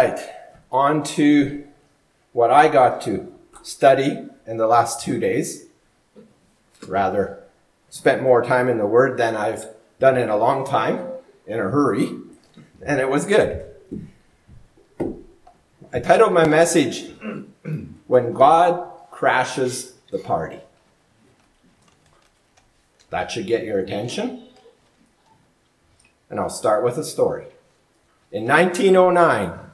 right, 0.00 0.30
on 0.72 1.02
to 1.02 1.66
what 2.32 2.50
I 2.50 2.68
got 2.68 3.02
to 3.02 3.32
study 3.62 4.26
in 4.46 4.56
the 4.56 4.66
last 4.66 5.02
two 5.02 5.20
days. 5.20 5.66
Rather, 6.86 7.42
spent 7.90 8.22
more 8.22 8.42
time 8.42 8.68
in 8.68 8.78
the 8.78 8.86
Word 8.86 9.18
than 9.18 9.36
I've 9.36 9.66
done 9.98 10.16
in 10.16 10.30
a 10.30 10.36
long 10.36 10.64
time, 10.64 11.06
in 11.46 11.58
a 11.58 11.68
hurry, 11.68 12.16
and 12.82 12.98
it 12.98 13.10
was 13.10 13.26
good. 13.26 13.66
I 15.92 16.00
titled 16.00 16.32
my 16.32 16.46
message, 16.46 17.10
When 18.06 18.32
God 18.32 18.90
Crashes 19.10 19.94
the 20.10 20.18
Party. 20.18 20.60
That 23.10 23.30
should 23.30 23.46
get 23.46 23.64
your 23.64 23.80
attention. 23.80 24.44
And 26.30 26.40
I'll 26.40 26.48
start 26.48 26.84
with 26.84 26.96
a 26.96 27.04
story. 27.04 27.46
In 28.32 28.46
1909, 28.46 29.69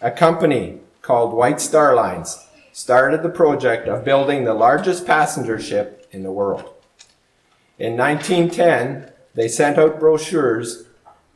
a 0.00 0.10
company 0.10 0.78
called 1.02 1.32
White 1.32 1.60
Star 1.60 1.94
Lines 1.94 2.46
started 2.72 3.22
the 3.22 3.28
project 3.28 3.88
of 3.88 4.04
building 4.04 4.44
the 4.44 4.54
largest 4.54 5.06
passenger 5.06 5.58
ship 5.58 6.06
in 6.12 6.22
the 6.22 6.30
world. 6.30 6.72
In 7.78 7.96
1910, 7.96 9.10
they 9.34 9.48
sent 9.48 9.78
out 9.78 9.98
brochures 9.98 10.84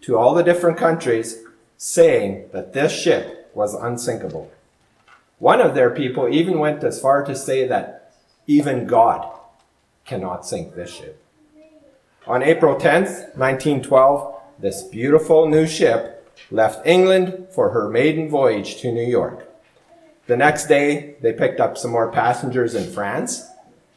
to 0.02 0.16
all 0.16 0.34
the 0.34 0.44
different 0.44 0.78
countries 0.78 1.42
saying 1.76 2.48
that 2.52 2.72
this 2.72 2.92
ship 2.92 3.50
was 3.54 3.74
unsinkable. 3.74 4.50
One 5.38 5.60
of 5.60 5.74
their 5.74 5.90
people 5.90 6.28
even 6.28 6.58
went 6.58 6.84
as 6.84 7.00
far 7.00 7.24
to 7.24 7.34
say 7.34 7.66
that 7.66 8.14
even 8.46 8.86
God 8.86 9.28
cannot 10.04 10.46
sink 10.46 10.74
this 10.74 10.94
ship. 10.94 11.24
On 12.26 12.42
April 12.42 12.76
10th, 12.76 13.36
1912, 13.36 14.40
this 14.60 14.82
beautiful 14.84 15.48
new 15.48 15.66
ship 15.66 16.21
left 16.50 16.86
England 16.86 17.46
for 17.54 17.70
her 17.70 17.88
maiden 17.88 18.28
voyage 18.28 18.80
to 18.80 18.92
New 18.92 19.06
York. 19.06 19.48
The 20.26 20.36
next 20.36 20.66
day, 20.66 21.16
they 21.20 21.32
picked 21.32 21.60
up 21.60 21.76
some 21.76 21.90
more 21.90 22.10
passengers 22.10 22.74
in 22.74 22.90
France, 22.90 23.48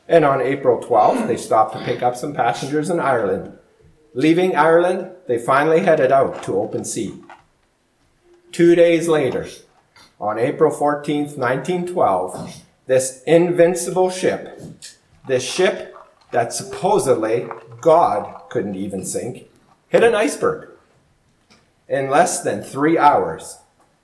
and 0.07 0.25
on 0.25 0.41
April 0.41 0.81
12th, 0.81 1.27
they 1.27 1.37
stopped 1.37 1.73
to 1.73 1.83
pick 1.83 2.01
up 2.01 2.15
some 2.15 2.33
passengers 2.33 2.89
in 2.89 2.99
Ireland. 2.99 3.57
Leaving 4.13 4.55
Ireland, 4.55 5.11
they 5.27 5.37
finally 5.37 5.81
headed 5.81 6.11
out 6.11 6.43
to 6.43 6.57
open 6.57 6.85
sea. 6.85 7.21
Two 8.51 8.75
days 8.75 9.07
later, 9.07 9.47
on 10.19 10.39
April 10.39 10.71
14th, 10.71 11.37
1912, 11.37 12.63
this 12.85 13.21
invincible 13.27 14.09
ship, 14.09 14.59
this 15.27 15.43
ship 15.43 15.95
that 16.31 16.53
supposedly 16.53 17.47
God 17.81 18.43
couldn't 18.49 18.75
even 18.75 19.03
sink, 19.05 19.49
hit 19.89 20.03
an 20.03 20.15
iceberg. 20.15 20.69
In 21.87 22.09
less 22.09 22.41
than 22.41 22.63
three 22.63 22.97
hours, 22.97 23.59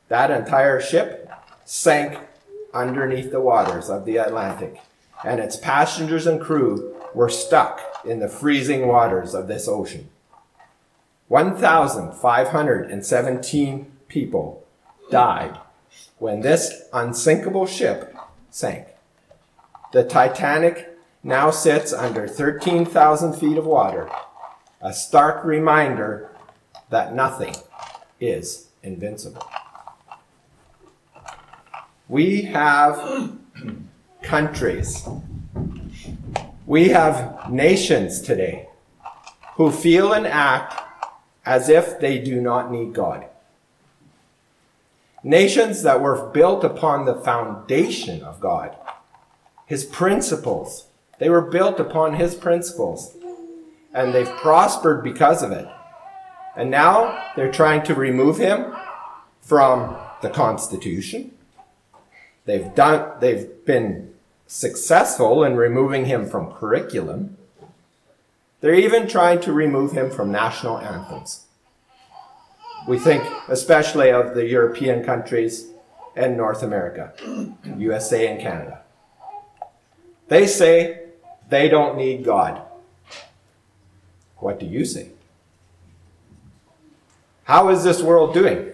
that 0.07 0.29
entire 0.29 0.79
ship 0.79 1.31
sank 1.65 2.19
underneath 2.73 3.31
the 3.31 3.41
waters 3.41 3.89
of 3.89 4.05
the 4.05 4.17
Atlantic, 4.17 4.79
and 5.25 5.39
its 5.39 5.55
passengers 5.55 6.27
and 6.27 6.39
crew 6.39 6.95
were 7.13 7.29
stuck 7.29 7.81
in 8.05 8.19
the 8.19 8.29
freezing 8.29 8.87
waters 8.87 9.33
of 9.33 9.47
this 9.47 9.67
ocean. 9.67 10.09
1,517 11.27 13.91
people 14.07 14.63
died 15.09 15.57
when 16.19 16.41
this 16.41 16.83
unsinkable 16.93 17.65
ship 17.65 18.15
sank. 18.49 18.85
The 19.91 20.03
Titanic 20.03 20.89
now 21.23 21.49
sits 21.52 21.93
under 21.93 22.27
13,000 22.27 23.33
feet 23.33 23.57
of 23.57 23.65
water, 23.65 24.07
a 24.81 24.93
stark 24.93 25.43
reminder 25.43 26.29
that 26.89 27.15
nothing 27.15 27.55
is 28.22 28.67
invincible. 28.83 29.45
We 32.08 32.44
have 32.44 33.31
countries, 34.22 35.08
we 36.66 36.89
have 36.89 37.52
nations 37.52 38.21
today 38.21 38.70
who 39.55 39.71
feel 39.71 40.14
and 40.14 40.27
act 40.27 40.80
as 41.45 41.70
if 41.70 41.99
they 41.99 42.20
do 42.20 42.39
not 42.39 42.71
need 42.71 42.93
God. 42.93 43.26
Nations 45.23 45.83
that 45.83 46.02
were 46.02 46.30
built 46.30 46.64
upon 46.64 47.05
the 47.05 47.15
foundation 47.15 48.23
of 48.23 48.39
God, 48.39 48.76
His 49.65 49.86
principles. 49.86 50.88
They 51.20 51.30
were 51.30 51.42
built 51.42 51.80
upon 51.80 52.15
His 52.15 52.36
principles, 52.36 53.15
and 53.93 54.14
they've 54.14 54.27
prospered 54.27 55.03
because 55.03 55.43
of 55.43 55.52
it. 55.52 55.67
And 56.56 56.70
now 56.70 57.32
they're 57.36 57.52
trying 57.52 57.84
to 57.84 57.95
remove 57.95 58.38
him 58.38 58.76
from 59.42 59.95
the 60.22 60.30
Constitution. 60.30 61.32
They've 62.45 62.73
done, 62.76 63.20
they've 63.20 63.50
been 63.66 64.14
successful 64.48 65.44
in 65.44 65.56
removing 65.56 66.06
him 66.06 66.28
from 66.28 66.52
curriculum. 66.52 67.38
They're 68.60 68.73
even 68.76 69.08
trying 69.08 69.39
to 69.42 69.54
remove 69.54 69.94
him 69.94 70.12
from 70.12 70.32
national 70.32 70.80
anthems. 70.80 71.45
We 72.88 73.00
think 73.00 73.23
especially 73.48 74.12
of 74.12 74.36
the 74.36 74.45
European 74.45 75.04
countries 75.04 75.68
and 76.16 76.36
North 76.36 76.62
America, 76.64 77.14
USA 77.78 78.28
and 78.28 78.42
Canada. 78.42 78.82
They 80.28 80.48
say 80.48 81.08
they 81.50 81.70
don't 81.70 81.98
need 81.98 82.23
God. 82.23 82.62
What 84.38 84.60
do 84.60 84.66
you 84.66 84.86
say? 84.86 85.10
How 87.52 87.67
is 87.67 87.84
this 87.84 88.02
world 88.02 88.34
doing? 88.34 88.72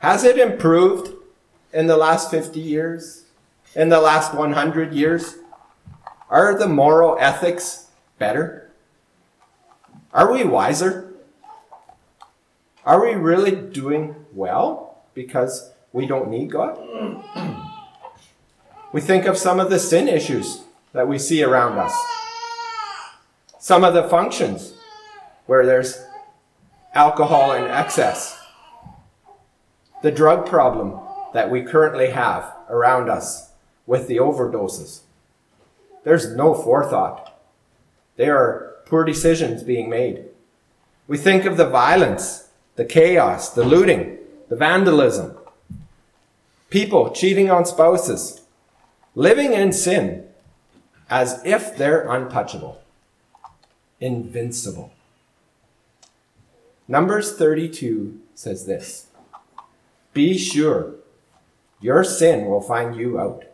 Has 0.00 0.24
it 0.24 0.36
improved 0.36 1.12
in 1.72 1.86
the 1.86 1.96
last 1.96 2.28
50 2.28 2.58
years? 2.58 3.26
In 3.76 3.88
the 3.88 4.00
last 4.00 4.34
100 4.34 4.92
years? 4.92 5.36
Are 6.28 6.58
the 6.58 6.66
moral 6.66 7.16
ethics 7.20 7.86
better? 8.18 8.72
Are 10.12 10.32
we 10.32 10.42
wiser? 10.42 11.14
Are 12.84 13.00
we 13.00 13.14
really 13.14 13.54
doing 13.54 14.16
well 14.32 15.04
because 15.14 15.70
we 15.92 16.08
don't 16.08 16.28
need 16.28 16.50
God? 16.50 16.80
We 18.92 19.00
think 19.00 19.26
of 19.26 19.38
some 19.38 19.60
of 19.60 19.70
the 19.70 19.78
sin 19.78 20.08
issues 20.08 20.62
that 20.92 21.06
we 21.06 21.18
see 21.18 21.44
around 21.44 21.78
us. 21.78 21.94
Some 23.60 23.84
of 23.84 23.94
the 23.94 24.04
functions 24.04 24.74
where 25.46 25.64
there's 25.66 26.00
alcohol 26.94 27.52
in 27.52 27.64
excess, 27.64 28.40
the 30.02 30.12
drug 30.12 30.46
problem 30.46 31.00
that 31.32 31.50
we 31.50 31.62
currently 31.62 32.10
have 32.10 32.54
around 32.68 33.10
us 33.10 33.50
with 33.86 34.06
the 34.06 34.16
overdoses. 34.16 35.00
There's 36.04 36.34
no 36.34 36.54
forethought. 36.54 37.40
There 38.16 38.36
are 38.36 38.76
poor 38.86 39.04
decisions 39.04 39.62
being 39.62 39.90
made. 39.90 40.26
We 41.08 41.18
think 41.18 41.44
of 41.44 41.56
the 41.56 41.68
violence, 41.68 42.48
the 42.76 42.84
chaos, 42.84 43.50
the 43.50 43.64
looting, 43.64 44.18
the 44.48 44.56
vandalism, 44.56 45.36
people 46.70 47.10
cheating 47.10 47.50
on 47.50 47.66
spouses, 47.66 48.42
living 49.14 49.52
in 49.52 49.72
sin 49.72 50.26
as 51.10 51.42
if 51.44 51.76
they're 51.76 52.08
untouchable, 52.08 52.80
invincible. 54.00 54.93
Numbers 56.86 57.36
32 57.36 58.20
says 58.34 58.66
this 58.66 59.06
Be 60.12 60.36
sure 60.36 60.94
your 61.80 62.04
sin 62.04 62.46
will 62.46 62.60
find 62.60 62.94
you 62.94 63.18
out. 63.18 63.44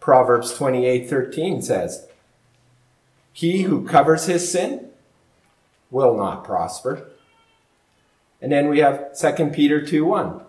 Proverbs 0.00 0.56
28:13 0.56 1.62
says, 1.62 2.06
He 3.32 3.62
who 3.62 3.86
covers 3.86 4.26
his 4.26 4.50
sin 4.50 4.90
will 5.90 6.16
not 6.16 6.44
prosper. 6.44 7.08
And 8.40 8.52
then 8.52 8.68
we 8.68 8.78
have 8.78 9.18
2 9.18 9.50
Peter 9.50 9.80
2:1, 9.80 10.42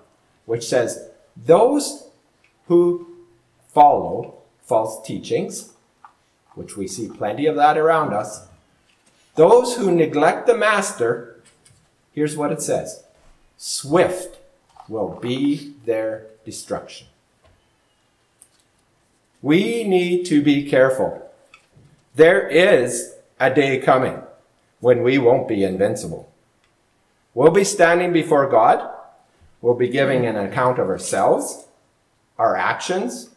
which 0.45 0.67
says, 0.67 1.09
Those 1.35 2.09
who 2.67 3.07
follow 3.73 4.35
false 4.61 5.05
teachings, 5.05 5.73
which 6.53 6.77
we 6.77 6.87
see 6.87 7.09
plenty 7.09 7.47
of 7.47 7.55
that 7.55 7.77
around 7.77 8.13
us, 8.13 8.45
those 9.35 9.77
who 9.77 9.91
neglect 9.91 10.45
the 10.45 10.57
master 10.57 11.28
Here's 12.19 12.35
what 12.35 12.51
it 12.51 12.61
says 12.61 13.05
Swift 13.55 14.39
will 14.89 15.17
be 15.21 15.75
their 15.85 16.25
destruction. 16.43 17.07
We 19.41 19.85
need 19.85 20.25
to 20.25 20.41
be 20.41 20.69
careful. 20.69 21.31
There 22.15 22.45
is 22.45 23.13
a 23.39 23.53
day 23.53 23.79
coming 23.79 24.21
when 24.81 25.01
we 25.01 25.17
won't 25.17 25.47
be 25.47 25.63
invincible. 25.63 26.29
We'll 27.33 27.51
be 27.51 27.63
standing 27.63 28.11
before 28.11 28.49
God. 28.49 28.93
We'll 29.61 29.75
be 29.75 29.87
giving 29.87 30.25
an 30.25 30.35
account 30.35 30.77
of 30.77 30.89
ourselves, 30.89 31.67
our 32.37 32.57
actions, 32.57 33.29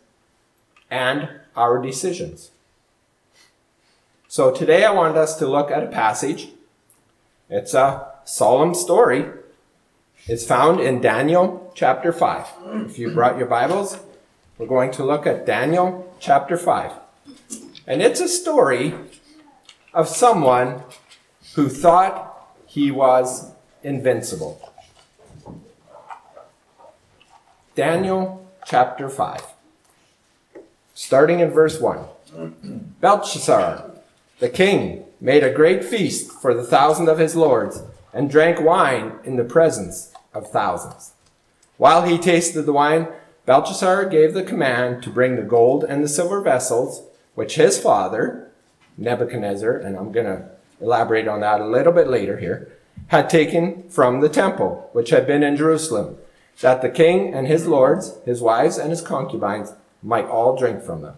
and 0.90 1.28
our 1.55 1.81
decisions. 1.81 2.50
So 4.26 4.50
today 4.50 4.85
I 4.85 4.90
want 4.90 5.17
us 5.17 5.37
to 5.37 5.46
look 5.46 5.70
at 5.70 5.85
a 5.85 5.87
passage. 5.87 6.49
It's 7.49 7.75
a 7.75 8.12
solemn 8.25 8.75
story, 8.75 9.27
is 10.29 10.47
found 10.47 10.81
in 10.81 11.01
Daniel 11.01 11.73
chapter 11.75 12.13
5. 12.13 12.47
If 12.87 12.99
you 12.99 13.11
brought 13.11 13.39
your 13.39 13.47
Bibles, 13.47 13.99
we're 14.57 14.67
going 14.67 14.93
to 14.93 15.05
look 15.05 15.27
at 15.27 15.45
Daniel 15.45 16.15
chapter 16.21 16.57
5. 16.57 16.93
And 17.87 18.01
it's 18.01 18.21
a 18.21 18.29
story 18.29 18.95
of 19.93 20.09
someone 20.09 20.83
who 21.55 21.69
thought 21.69 22.49
he 22.67 22.91
was 22.91 23.51
invincible. 23.83 24.73
Daniel 27.75 28.49
chapter 28.65 29.09
5. 29.09 29.43
Starting 30.95 31.41
in 31.41 31.51
verse 31.51 31.81
1. 31.81 32.95
Belshazzar, 33.01 33.91
the 34.39 34.49
king, 34.49 35.05
made 35.21 35.43
a 35.43 35.53
great 35.53 35.85
feast 35.85 36.31
for 36.31 36.55
the 36.55 36.63
thousand 36.63 37.09
of 37.09 37.19
his 37.19 37.35
lords 37.35 37.83
and 38.12 38.31
drank 38.31 38.61
wine 38.61 39.19
in 39.25 39.37
the 39.37 39.44
presence 39.44 40.12
of 40.35 40.50
thousands. 40.50 41.12
While 41.76 42.03
he 42.03 42.19
tasted 42.19 42.62
the 42.62 42.73
wine, 42.73 43.09
Belshazzar 43.47 44.06
gave 44.06 44.35
the 44.35 44.44
command 44.44 45.03
to 45.03 45.11
bring 45.11 45.37
the 45.37 45.43
gold 45.43 45.85
and 45.85 46.03
the 46.03 46.09
silver 46.09 46.41
vessels, 46.41 47.03
which 47.35 47.56
his 47.56 47.81
father, 47.81 48.50
Nebuchadnezzar, 48.97 49.76
and 49.76 49.97
I'm 49.97 50.12
going 50.12 50.26
to 50.26 50.49
elaborate 50.81 51.26
on 51.26 51.41
that 51.41 51.61
a 51.61 51.67
little 51.67 51.93
bit 51.93 52.09
later 52.09 52.38
here, 52.38 52.70
had 53.09 53.29
taken 53.29 53.88
from 53.88 54.20
the 54.20 54.29
temple, 54.29 54.91
which 54.93 55.11
had 55.11 55.26
been 55.26 55.43
in 55.43 55.56
Jerusalem, 55.56 56.19
that 56.61 56.82
the 56.82 56.88
king 56.88 57.35
and 57.35 57.47
his 57.47 57.67
lords, 57.67 58.14
his 58.25 58.41
wives, 58.41 58.79
and 58.79 58.91
his 58.91 59.00
concubines 59.00 59.73
might 60.03 60.26
all 60.26 60.56
drink 60.56 60.82
from 60.82 61.03
them. 61.03 61.14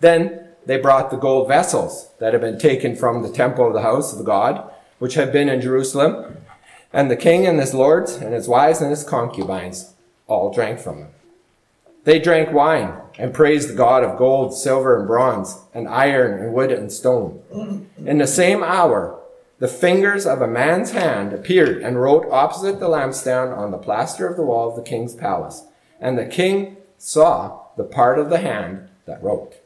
Then 0.00 0.48
they 0.64 0.78
brought 0.78 1.10
the 1.10 1.16
gold 1.16 1.48
vessels 1.48 2.08
that 2.20 2.32
had 2.32 2.40
been 2.40 2.58
taken 2.58 2.96
from 2.96 3.22
the 3.22 3.32
temple 3.32 3.66
of 3.66 3.74
the 3.74 3.82
house 3.82 4.16
of 4.16 4.24
God, 4.24 4.71
which 5.02 5.14
had 5.14 5.32
been 5.32 5.48
in 5.48 5.60
Jerusalem, 5.60 6.36
and 6.92 7.10
the 7.10 7.16
king 7.16 7.44
and 7.44 7.58
his 7.58 7.74
lords 7.74 8.14
and 8.14 8.32
his 8.32 8.46
wives 8.46 8.80
and 8.80 8.88
his 8.88 9.02
concubines 9.02 9.94
all 10.28 10.54
drank 10.54 10.78
from 10.78 11.00
them. 11.00 11.08
They 12.04 12.20
drank 12.20 12.52
wine 12.52 12.94
and 13.18 13.34
praised 13.34 13.68
the 13.68 13.74
God 13.74 14.04
of 14.04 14.16
gold, 14.16 14.56
silver, 14.56 14.96
and 14.96 15.08
bronze, 15.08 15.58
and 15.74 15.88
iron, 15.88 16.40
and 16.40 16.54
wood, 16.54 16.70
and 16.70 16.92
stone. 16.92 17.42
In 18.06 18.18
the 18.18 18.28
same 18.28 18.62
hour, 18.62 19.18
the 19.58 19.66
fingers 19.66 20.24
of 20.24 20.40
a 20.40 20.46
man's 20.46 20.92
hand 20.92 21.32
appeared 21.32 21.82
and 21.82 22.00
wrote 22.00 22.30
opposite 22.30 22.78
the 22.78 22.88
lampstand 22.88 23.58
on 23.58 23.72
the 23.72 23.78
plaster 23.78 24.28
of 24.28 24.36
the 24.36 24.44
wall 24.44 24.70
of 24.70 24.76
the 24.76 24.88
king's 24.88 25.16
palace. 25.16 25.64
And 26.00 26.16
the 26.16 26.26
king 26.26 26.76
saw 26.96 27.62
the 27.76 27.82
part 27.82 28.20
of 28.20 28.30
the 28.30 28.38
hand 28.38 28.88
that 29.06 29.20
wrote. 29.20 29.56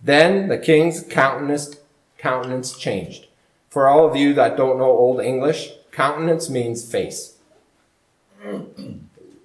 Then 0.00 0.46
the 0.46 0.58
king's 0.58 1.02
countenance, 1.02 1.74
countenance 2.18 2.78
changed. 2.78 3.26
For 3.74 3.88
all 3.88 4.08
of 4.08 4.14
you 4.14 4.34
that 4.34 4.56
don't 4.56 4.78
know 4.78 4.84
Old 4.84 5.20
English, 5.20 5.72
countenance 5.90 6.48
means 6.48 6.88
face. 6.88 7.38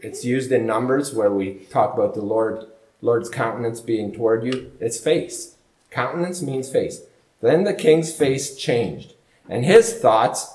It's 0.02 0.24
used 0.24 0.52
in 0.54 0.66
Numbers 0.66 1.14
where 1.14 1.32
we 1.32 1.66
talk 1.72 1.94
about 1.94 2.14
the 2.14 2.22
Lord, 2.22 2.66
Lord's 3.02 3.28
countenance 3.28 3.82
being 3.82 4.14
toward 4.14 4.46
you. 4.46 4.72
It's 4.80 4.98
face. 4.98 5.58
Countenance 5.92 6.42
means 6.42 6.72
face. 6.72 7.02
Then 7.42 7.66
the 7.66 7.74
king's 7.74 8.14
face 8.14 8.56
changed, 8.56 9.16
and 9.50 9.66
his 9.66 9.94
thoughts 9.94 10.54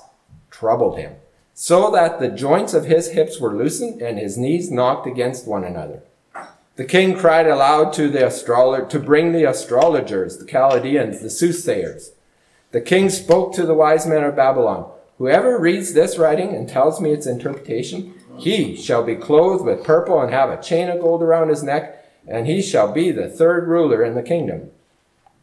troubled 0.49 0.97
him, 0.97 1.17
so 1.53 1.91
that 1.91 2.19
the 2.19 2.29
joints 2.29 2.73
of 2.73 2.85
his 2.85 3.11
hips 3.11 3.39
were 3.39 3.53
loosened 3.53 4.01
and 4.01 4.17
his 4.17 4.35
knees 4.35 4.71
knocked 4.71 5.05
against 5.05 5.47
one 5.47 5.63
another. 5.63 6.01
The 6.77 6.85
king 6.85 7.15
cried 7.15 7.45
aloud 7.45 7.93
to 7.93 8.09
the 8.09 8.25
astrologer 8.25 8.87
to 8.87 8.99
bring 8.99 9.31
the 9.31 9.43
astrologers, 9.43 10.37
the 10.37 10.45
Chaldeans, 10.45 11.19
the 11.19 11.29
soothsayers. 11.29 12.14
The 12.75 12.81
king 12.81 13.09
spoke 13.09 13.53
to 13.53 13.65
the 13.65 13.73
wise 13.73 14.05
men 14.05 14.25
of 14.25 14.35
Babylon. 14.35 14.91
Whoever 15.17 15.57
reads 15.57 15.93
this 15.93 16.17
writing 16.17 16.53
and 16.53 16.67
tells 16.67 16.99
me 16.99 17.11
its 17.11 17.25
interpretation, 17.25 18.13
he 18.37 18.75
shall 18.75 19.01
be 19.01 19.15
clothed 19.15 19.63
with 19.63 19.85
purple 19.85 20.19
and 20.19 20.29
have 20.33 20.49
a 20.49 20.61
chain 20.61 20.89
of 20.89 20.99
gold 20.99 21.23
around 21.23 21.47
his 21.47 21.63
neck, 21.63 22.05
and 22.27 22.47
he 22.47 22.61
shall 22.61 22.91
be 22.91 23.11
the 23.11 23.29
third 23.29 23.69
ruler 23.69 24.03
in 24.03 24.13
the 24.13 24.21
kingdom. 24.21 24.71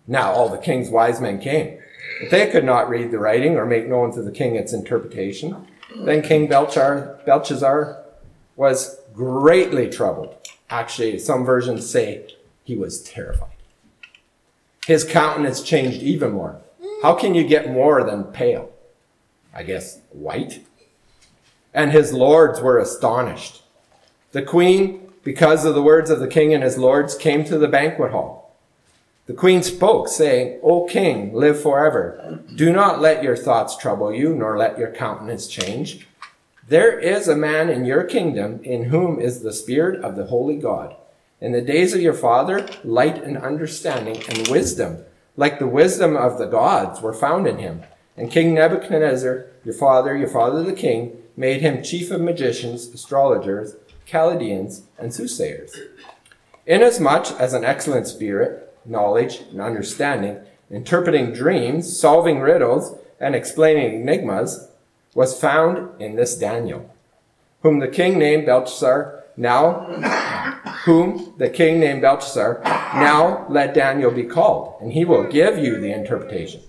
Now 0.06 0.30
all 0.30 0.50
the 0.50 0.58
king's 0.58 0.90
wise 0.90 1.22
men 1.22 1.40
came, 1.40 1.78
but 2.20 2.30
they 2.30 2.50
could 2.50 2.64
not 2.64 2.90
read 2.90 3.10
the 3.10 3.18
writing 3.18 3.56
or 3.56 3.64
make 3.64 3.88
known 3.88 4.12
to 4.12 4.20
the 4.20 4.30
king 4.30 4.54
its 4.54 4.74
interpretation. 4.74 5.66
Then 5.96 6.20
King 6.20 6.50
Belchar, 6.50 7.24
Belshazzar 7.24 8.04
was 8.56 9.00
greatly 9.14 9.88
troubled 9.88 10.36
Actually, 10.68 11.18
some 11.18 11.46
versions 11.46 11.88
say 11.88 12.26
he 12.62 12.76
was 12.76 13.02
terrified. 13.02 13.56
His 14.86 15.02
countenance 15.02 15.62
changed 15.62 16.02
even 16.02 16.32
more. 16.32 16.60
How 17.02 17.14
can 17.14 17.34
you 17.34 17.42
get 17.42 17.72
more 17.72 18.04
than 18.04 18.24
pale? 18.24 18.70
I 19.52 19.64
guess 19.64 20.00
white. 20.10 20.64
And 21.74 21.90
his 21.90 22.12
lords 22.12 22.60
were 22.60 22.78
astonished. 22.78 23.62
The 24.30 24.42
queen, 24.42 25.12
because 25.24 25.64
of 25.64 25.74
the 25.74 25.82
words 25.82 26.10
of 26.10 26.20
the 26.20 26.28
king 26.28 26.54
and 26.54 26.62
his 26.62 26.78
lords, 26.78 27.16
came 27.16 27.42
to 27.44 27.58
the 27.58 27.66
banquet 27.66 28.12
hall. 28.12 28.56
The 29.26 29.34
queen 29.34 29.64
spoke, 29.64 30.06
saying, 30.06 30.60
O 30.62 30.86
king, 30.86 31.34
live 31.34 31.60
forever. 31.60 32.40
Do 32.54 32.72
not 32.72 33.00
let 33.00 33.24
your 33.24 33.36
thoughts 33.36 33.76
trouble 33.76 34.14
you, 34.14 34.32
nor 34.34 34.56
let 34.56 34.78
your 34.78 34.92
countenance 34.92 35.48
change. 35.48 36.06
There 36.68 36.96
is 37.00 37.26
a 37.26 37.34
man 37.34 37.68
in 37.68 37.84
your 37.84 38.04
kingdom 38.04 38.60
in 38.62 38.84
whom 38.84 39.18
is 39.18 39.42
the 39.42 39.52
Spirit 39.52 40.04
of 40.04 40.14
the 40.14 40.26
Holy 40.26 40.56
God. 40.56 40.94
In 41.40 41.50
the 41.50 41.62
days 41.62 41.94
of 41.94 42.00
your 42.00 42.14
father, 42.14 42.68
light 42.84 43.20
and 43.24 43.36
understanding 43.36 44.22
and 44.28 44.46
wisdom, 44.46 45.04
like 45.36 45.58
the 45.58 45.66
wisdom 45.66 46.16
of 46.16 46.38
the 46.38 46.46
gods, 46.46 47.00
were 47.00 47.14
found 47.14 47.46
in 47.46 47.58
him. 47.58 47.82
And 48.16 48.30
King 48.30 48.54
Nebuchadnezzar, 48.54 49.46
your 49.64 49.74
father, 49.74 50.16
your 50.16 50.28
father 50.28 50.62
the 50.62 50.72
king, 50.72 51.16
made 51.36 51.62
him 51.62 51.82
chief 51.82 52.10
of 52.10 52.20
magicians, 52.20 52.88
astrologers, 52.88 53.76
Chaldeans, 54.04 54.82
and 54.98 55.14
soothsayers. 55.14 55.74
Inasmuch 56.66 57.32
as 57.40 57.54
an 57.54 57.64
excellent 57.64 58.06
spirit, 58.06 58.76
knowledge, 58.84 59.40
and 59.50 59.60
understanding, 59.60 60.40
interpreting 60.70 61.32
dreams, 61.32 61.98
solving 61.98 62.40
riddles, 62.40 62.98
and 63.18 63.34
explaining 63.34 64.02
enigmas, 64.02 64.68
was 65.14 65.38
found 65.38 66.00
in 66.00 66.16
this 66.16 66.36
Daniel, 66.36 66.94
whom 67.62 67.78
the 67.78 67.88
king 67.88 68.18
named 68.18 68.46
Belshazzar. 68.46 69.24
Now, 69.36 69.86
whom 70.84 71.34
the 71.38 71.48
king 71.48 71.78
named 71.80 72.02
Belshazzar. 72.02 72.60
Now 72.64 73.46
let 73.48 73.74
Daniel 73.74 74.10
be 74.10 74.24
called, 74.24 74.80
and 74.80 74.92
he 74.92 75.04
will 75.04 75.24
give 75.24 75.58
you 75.58 75.80
the 75.80 75.92
interpretation. 75.92 76.62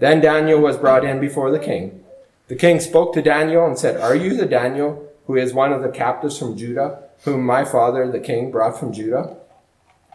Then 0.00 0.20
Daniel 0.20 0.60
was 0.60 0.76
brought 0.76 1.04
in 1.04 1.20
before 1.20 1.50
the 1.50 1.58
king. 1.58 2.04
The 2.46 2.56
king 2.56 2.80
spoke 2.80 3.12
to 3.14 3.22
Daniel 3.22 3.66
and 3.66 3.78
said, 3.78 4.00
Are 4.00 4.14
you 4.14 4.36
the 4.36 4.46
Daniel 4.46 5.06
who 5.26 5.36
is 5.36 5.52
one 5.52 5.72
of 5.72 5.82
the 5.82 5.90
captives 5.90 6.38
from 6.38 6.56
Judah, 6.56 7.02
whom 7.24 7.44
my 7.44 7.64
father 7.64 8.10
the 8.10 8.20
king 8.20 8.50
brought 8.50 8.78
from 8.78 8.92
Judah? 8.92 9.36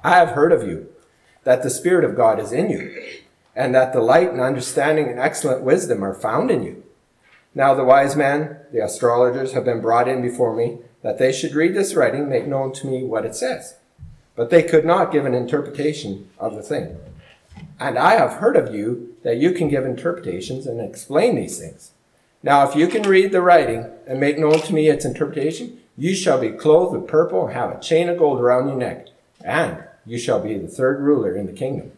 I 0.03 0.15
have 0.17 0.29
heard 0.29 0.51
of 0.51 0.67
you, 0.67 0.89
that 1.43 1.63
the 1.63 1.69
Spirit 1.69 2.05
of 2.05 2.15
God 2.15 2.39
is 2.39 2.51
in 2.51 2.69
you, 2.69 3.19
and 3.55 3.75
that 3.75 3.93
the 3.93 4.01
light 4.01 4.31
and 4.31 4.41
understanding 4.41 5.09
and 5.09 5.19
excellent 5.19 5.63
wisdom 5.63 6.03
are 6.03 6.15
found 6.15 6.49
in 6.49 6.63
you. 6.63 6.83
Now 7.53 7.75
the 7.75 7.83
wise 7.83 8.15
men, 8.15 8.57
the 8.71 8.83
astrologers, 8.83 9.53
have 9.53 9.65
been 9.65 9.81
brought 9.81 10.07
in 10.07 10.21
before 10.21 10.55
me, 10.55 10.79
that 11.03 11.19
they 11.19 11.31
should 11.31 11.53
read 11.53 11.75
this 11.75 11.93
writing, 11.93 12.27
make 12.27 12.47
known 12.47 12.73
to 12.73 12.87
me 12.87 13.03
what 13.03 13.25
it 13.25 13.35
says. 13.35 13.75
But 14.35 14.49
they 14.49 14.63
could 14.63 14.85
not 14.85 15.11
give 15.11 15.25
an 15.25 15.35
interpretation 15.35 16.29
of 16.39 16.55
the 16.55 16.63
thing. 16.63 16.97
And 17.79 17.99
I 17.99 18.13
have 18.13 18.33
heard 18.33 18.55
of 18.55 18.73
you 18.73 19.15
that 19.21 19.37
you 19.37 19.51
can 19.51 19.69
give 19.69 19.85
interpretations 19.85 20.65
and 20.65 20.81
explain 20.81 21.35
these 21.35 21.59
things. 21.59 21.91
Now, 22.41 22.67
if 22.67 22.75
you 22.75 22.87
can 22.87 23.03
read 23.03 23.31
the 23.31 23.41
writing 23.41 23.85
and 24.07 24.19
make 24.19 24.39
known 24.39 24.59
to 24.61 24.73
me 24.73 24.89
its 24.89 25.05
interpretation, 25.05 25.79
you 25.95 26.15
shall 26.15 26.39
be 26.39 26.49
clothed 26.49 26.93
with 26.93 27.07
purple 27.07 27.45
and 27.45 27.53
have 27.53 27.69
a 27.69 27.79
chain 27.79 28.09
of 28.09 28.17
gold 28.17 28.39
around 28.39 28.67
your 28.67 28.77
neck, 28.77 29.07
and 29.43 29.83
you 30.05 30.17
shall 30.17 30.41
be 30.41 30.57
the 30.57 30.67
third 30.67 30.99
ruler 30.99 31.35
in 31.35 31.45
the 31.45 31.53
kingdom. 31.53 31.91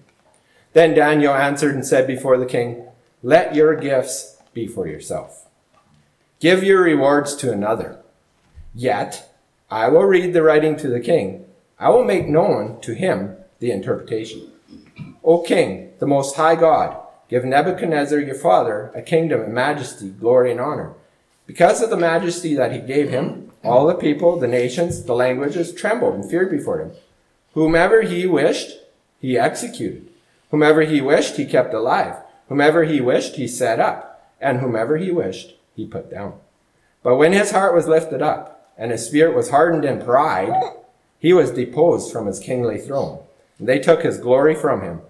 Then 0.74 0.94
Daniel 0.94 1.34
answered 1.34 1.74
and 1.74 1.86
said 1.86 2.06
before 2.06 2.38
the 2.38 2.46
king, 2.46 2.86
Let 3.24 3.56
your 3.56 3.76
gifts 3.76 4.38
be 4.54 4.68
for 4.68 4.88
yourself 4.88 5.46
Give 6.40 6.64
your 6.64 6.82
rewards 6.82 7.36
to 7.38 7.52
another. 7.52 8.00
Yet 8.76 9.34
I 9.72 9.88
will 9.88 10.04
read 10.04 10.34
the 10.34 10.44
writing 10.44 10.76
to 10.78 10.90
the 10.90 11.00
king. 11.00 11.46
I 11.80 11.90
will 11.90 12.04
make 12.04 12.28
known 12.28 12.80
to 12.82 12.94
him 12.94 13.38
the 13.60 13.72
interpretation. 13.72 14.52
O 15.24 15.42
king, 15.42 15.94
the 16.00 16.06
most 16.06 16.36
high 16.36 16.56
God, 16.56 16.98
give 17.30 17.46
Nebuchadnezzar 17.46 18.20
your 18.20 18.36
father 18.36 18.92
a 18.94 19.02
kingdom 19.02 19.42
and 19.42 19.54
majesty, 19.54 20.10
glory 20.10 20.52
and 20.52 20.60
honor. 20.60 20.94
Because 21.48 21.82
of 21.82 21.90
the 21.90 21.98
majesty 21.98 22.54
that 22.56 22.74
he 22.74 22.80
gave 22.80 23.10
him, 23.10 23.52
all 23.64 23.88
the 23.88 23.96
people, 23.96 24.38
the 24.38 24.48
nations, 24.48 25.04
the 25.04 25.16
languages 25.16 25.74
trembled 25.74 26.16
and 26.16 26.30
feared 26.30 26.52
before 26.52 26.80
him. 26.80 26.92
Whomever 27.54 28.02
he 28.02 28.28
wished, 28.28 28.78
he 29.20 29.38
executed. 29.38 30.10
Whomever 30.52 30.82
he 30.82 31.02
wished, 31.02 31.38
he 31.38 31.46
kept 31.46 31.74
alive. 31.74 32.18
Whomever 32.50 32.84
he 32.84 33.02
wished, 33.02 33.38
he 33.38 33.48
set 33.48 33.80
up. 33.80 34.34
And 34.40 34.60
whomever 34.60 34.98
he 34.98 35.12
wished, 35.12 35.56
he 35.76 35.88
put 35.88 36.12
down. 36.12 36.40
But 37.02 37.16
when 37.16 37.34
his 37.34 37.52
heart 37.52 37.74
was 37.74 37.88
lifted 37.88 38.22
up, 38.22 38.55
and 38.78 38.92
his 38.92 39.06
spirit 39.06 39.36
was 39.36 39.50
hardened 39.50 39.86
in 39.86 40.04
pride, 40.04 40.54
he 41.20 41.34
was 41.34 41.52
deposed 41.52 42.12
from 42.12 42.28
his 42.28 42.40
kingly 42.40 42.78
throne. 42.78 43.20
And 43.58 43.68
they 43.68 43.80
took 43.80 44.04
his 44.04 44.18
glory 44.18 44.56
from 44.56 44.82
him. 44.82 45.02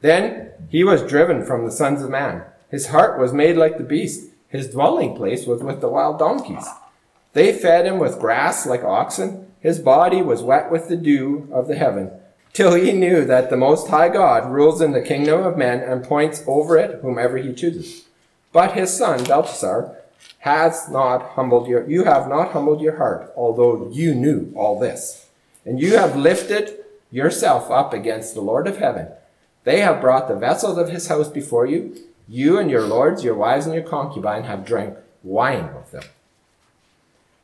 Then 0.00 0.50
he 0.70 0.82
was 0.82 1.02
driven 1.02 1.44
from 1.44 1.64
the 1.64 1.70
sons 1.70 2.02
of 2.02 2.10
man. 2.10 2.44
His 2.70 2.88
heart 2.88 3.20
was 3.20 3.32
made 3.32 3.56
like 3.56 3.78
the 3.78 3.84
beast. 3.84 4.30
His 4.48 4.70
dwelling 4.70 5.14
place 5.14 5.46
was 5.46 5.62
with 5.62 5.80
the 5.80 5.88
wild 5.88 6.18
donkeys. 6.18 6.66
They 7.32 7.52
fed 7.52 7.86
him 7.86 7.98
with 7.98 8.18
grass 8.18 8.66
like 8.66 8.82
oxen. 8.82 9.46
His 9.60 9.78
body 9.78 10.22
was 10.22 10.42
wet 10.42 10.70
with 10.70 10.88
the 10.88 10.96
dew 10.96 11.48
of 11.52 11.68
the 11.68 11.76
heaven, 11.76 12.10
till 12.52 12.74
he 12.74 12.92
knew 12.92 13.24
that 13.24 13.48
the 13.48 13.56
Most 13.56 13.88
High 13.88 14.08
God 14.08 14.50
rules 14.50 14.80
in 14.80 14.92
the 14.92 15.00
kingdom 15.00 15.44
of 15.44 15.56
men 15.56 15.80
and 15.80 16.02
points 16.02 16.42
over 16.46 16.76
it 16.76 17.00
whomever 17.00 17.38
he 17.38 17.54
chooses. 17.54 18.06
But 18.52 18.72
his 18.72 18.94
son, 18.94 19.24
Belteshazzar, 19.24 19.96
has 20.40 20.88
not 20.88 21.30
humbled 21.30 21.68
your, 21.68 21.88
you 21.88 22.04
have 22.04 22.28
not 22.28 22.52
humbled 22.52 22.80
your 22.80 22.96
heart, 22.96 23.32
although 23.36 23.88
you 23.92 24.14
knew 24.14 24.52
all 24.56 24.78
this. 24.78 25.26
And 25.64 25.80
you 25.80 25.96
have 25.96 26.16
lifted 26.16 26.78
yourself 27.10 27.70
up 27.70 27.92
against 27.92 28.34
the 28.34 28.40
Lord 28.40 28.66
of 28.66 28.78
heaven. 28.78 29.08
They 29.64 29.80
have 29.80 30.00
brought 30.00 30.26
the 30.26 30.34
vessels 30.34 30.78
of 30.78 30.88
his 30.88 31.06
house 31.06 31.28
before 31.28 31.66
you. 31.66 31.96
You 32.28 32.58
and 32.58 32.70
your 32.70 32.82
lords, 32.82 33.22
your 33.22 33.34
wives, 33.34 33.66
and 33.66 33.74
your 33.74 33.84
concubine 33.84 34.44
have 34.44 34.64
drank 34.64 34.96
wine 35.22 35.74
with 35.74 35.92
them. 35.92 36.04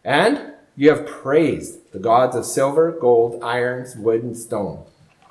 And 0.04 0.54
you 0.76 0.90
have 0.90 1.06
praised 1.06 1.92
the 1.92 1.99
gods 1.99 2.35
of 2.35 2.47
silver, 2.47 2.90
gold, 2.92 3.42
irons, 3.42 3.97
wood, 3.97 4.23
and 4.23 4.37
stone, 4.37 4.85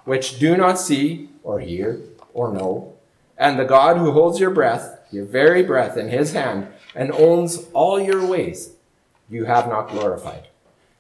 which 0.06 0.40
do 0.40 0.56
not 0.56 0.80
see, 0.80 1.30
or 1.44 1.60
hear, 1.60 2.00
or 2.34 2.54
know, 2.54 2.94
and 3.38 3.58
the 3.58 3.66
God 3.66 3.98
who 3.98 4.12
holds 4.12 4.40
your 4.40 4.50
breath, 4.50 5.00
your 5.12 5.26
very 5.26 5.64
breath, 5.64 5.96
in 5.96 6.10
his 6.10 6.34
hand, 6.34 6.68
and 6.98 7.12
owns 7.12 7.68
all 7.74 8.00
your 8.00 8.26
ways, 8.26 8.72
you 9.30 9.46
have 9.46 9.70
not 9.70 9.90
glorified. 9.90 10.48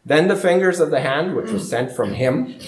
Then 0.05 0.27
the 0.27 0.35
fingers 0.35 0.79
of 0.79 0.91
the 0.91 1.01
hand, 1.01 1.35
which 1.35 1.49
was 1.49 1.67
sent 1.67 1.91
from 1.91 2.13
him, 2.13 2.59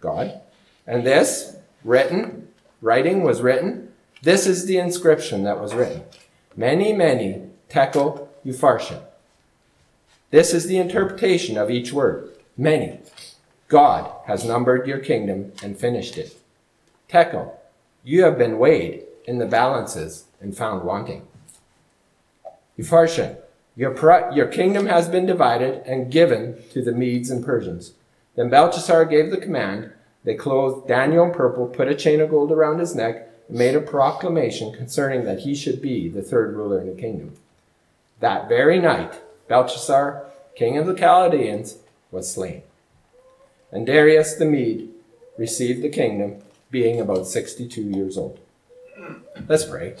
God, 0.00 0.40
and 0.86 1.04
this, 1.04 1.56
written, 1.82 2.48
writing 2.82 3.22
was 3.22 3.40
written, 3.40 3.88
this 4.22 4.46
is 4.46 4.66
the 4.66 4.78
inscription 4.78 5.44
that 5.44 5.60
was 5.60 5.74
written. 5.74 6.04
Mene, 6.56 6.96
mene, 6.96 7.52
tekel 7.68 8.28
upharsin. 8.44 9.02
This 10.30 10.52
is 10.52 10.66
the 10.66 10.78
interpretation 10.78 11.56
of 11.56 11.70
each 11.70 11.92
word. 11.92 12.36
Mene. 12.56 13.00
God 13.68 14.12
has 14.26 14.44
numbered 14.44 14.86
your 14.86 14.98
kingdom 14.98 15.52
and 15.62 15.78
finished 15.78 16.18
it. 16.18 16.38
Tekel, 17.08 17.58
you 18.02 18.24
have 18.24 18.36
been 18.36 18.58
weighed 18.58 19.04
in 19.24 19.38
the 19.38 19.46
balances 19.46 20.24
and 20.40 20.56
found 20.56 20.84
wanting. 20.84 21.26
Upharsin, 22.78 23.36
your, 23.76 23.94
your 24.32 24.46
kingdom 24.46 24.86
has 24.86 25.08
been 25.08 25.26
divided 25.26 25.82
and 25.86 26.10
given 26.10 26.62
to 26.70 26.82
the 26.82 26.92
Medes 26.92 27.30
and 27.30 27.44
Persians. 27.44 27.92
Then 28.36 28.50
Belshazzar 28.50 29.04
gave 29.06 29.30
the 29.30 29.36
command. 29.36 29.92
They 30.24 30.34
clothed 30.34 30.88
Daniel 30.88 31.26
in 31.26 31.32
purple, 31.32 31.66
put 31.66 31.88
a 31.88 31.94
chain 31.94 32.20
of 32.20 32.30
gold 32.30 32.50
around 32.50 32.78
his 32.78 32.94
neck, 32.94 33.28
and 33.48 33.58
made 33.58 33.74
a 33.74 33.80
proclamation 33.80 34.72
concerning 34.72 35.24
that 35.24 35.40
he 35.40 35.54
should 35.54 35.82
be 35.82 36.08
the 36.08 36.22
third 36.22 36.54
ruler 36.54 36.80
in 36.80 36.86
the 36.86 37.00
kingdom. 37.00 37.36
That 38.20 38.48
very 38.48 38.78
night, 38.78 39.20
Belshazzar, 39.48 40.24
king 40.54 40.78
of 40.78 40.86
the 40.86 40.94
Chaldeans, 40.94 41.78
was 42.10 42.32
slain. 42.32 42.62
And 43.70 43.86
Darius 43.86 44.34
the 44.34 44.46
Mede 44.46 44.88
received 45.36 45.82
the 45.82 45.88
kingdom, 45.88 46.42
being 46.70 47.00
about 47.00 47.26
62 47.26 47.82
years 47.82 48.16
old. 48.16 48.38
Let's 49.48 49.64
pray. 49.64 49.96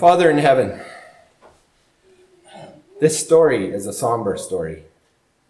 Father 0.00 0.30
in 0.30 0.38
heaven, 0.38 0.80
this 3.00 3.18
story 3.18 3.70
is 3.72 3.86
a 3.86 3.92
somber 3.92 4.36
story. 4.36 4.84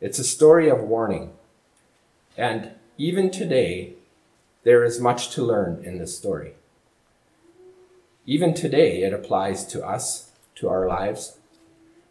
It's 0.01 0.19
a 0.19 0.25
story 0.25 0.69
of 0.69 0.81
warning. 0.81 1.33
And 2.37 2.73
even 2.99 3.31
today, 3.31 3.95
there 4.65 4.85
is 4.85 5.01
much 5.01 5.31
to 5.31 5.43
learn 5.43 5.83
in 5.85 5.99
this 5.99 6.17
story. 6.17 6.55
Even 8.27 8.53
today, 8.53 9.03
it 9.03 9.15
applies 9.15 9.65
to 9.67 9.87
us, 9.87 10.31
to 10.57 10.69
our 10.69 10.87
lives. 10.87 11.39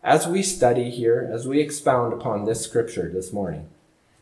As 0.03 0.27
we 0.27 0.41
study 0.41 0.89
here, 0.89 1.29
as 1.31 1.47
we 1.47 1.59
expound 1.59 2.13
upon 2.13 2.45
this 2.45 2.61
scripture 2.61 3.09
this 3.13 3.31
morning, 3.31 3.69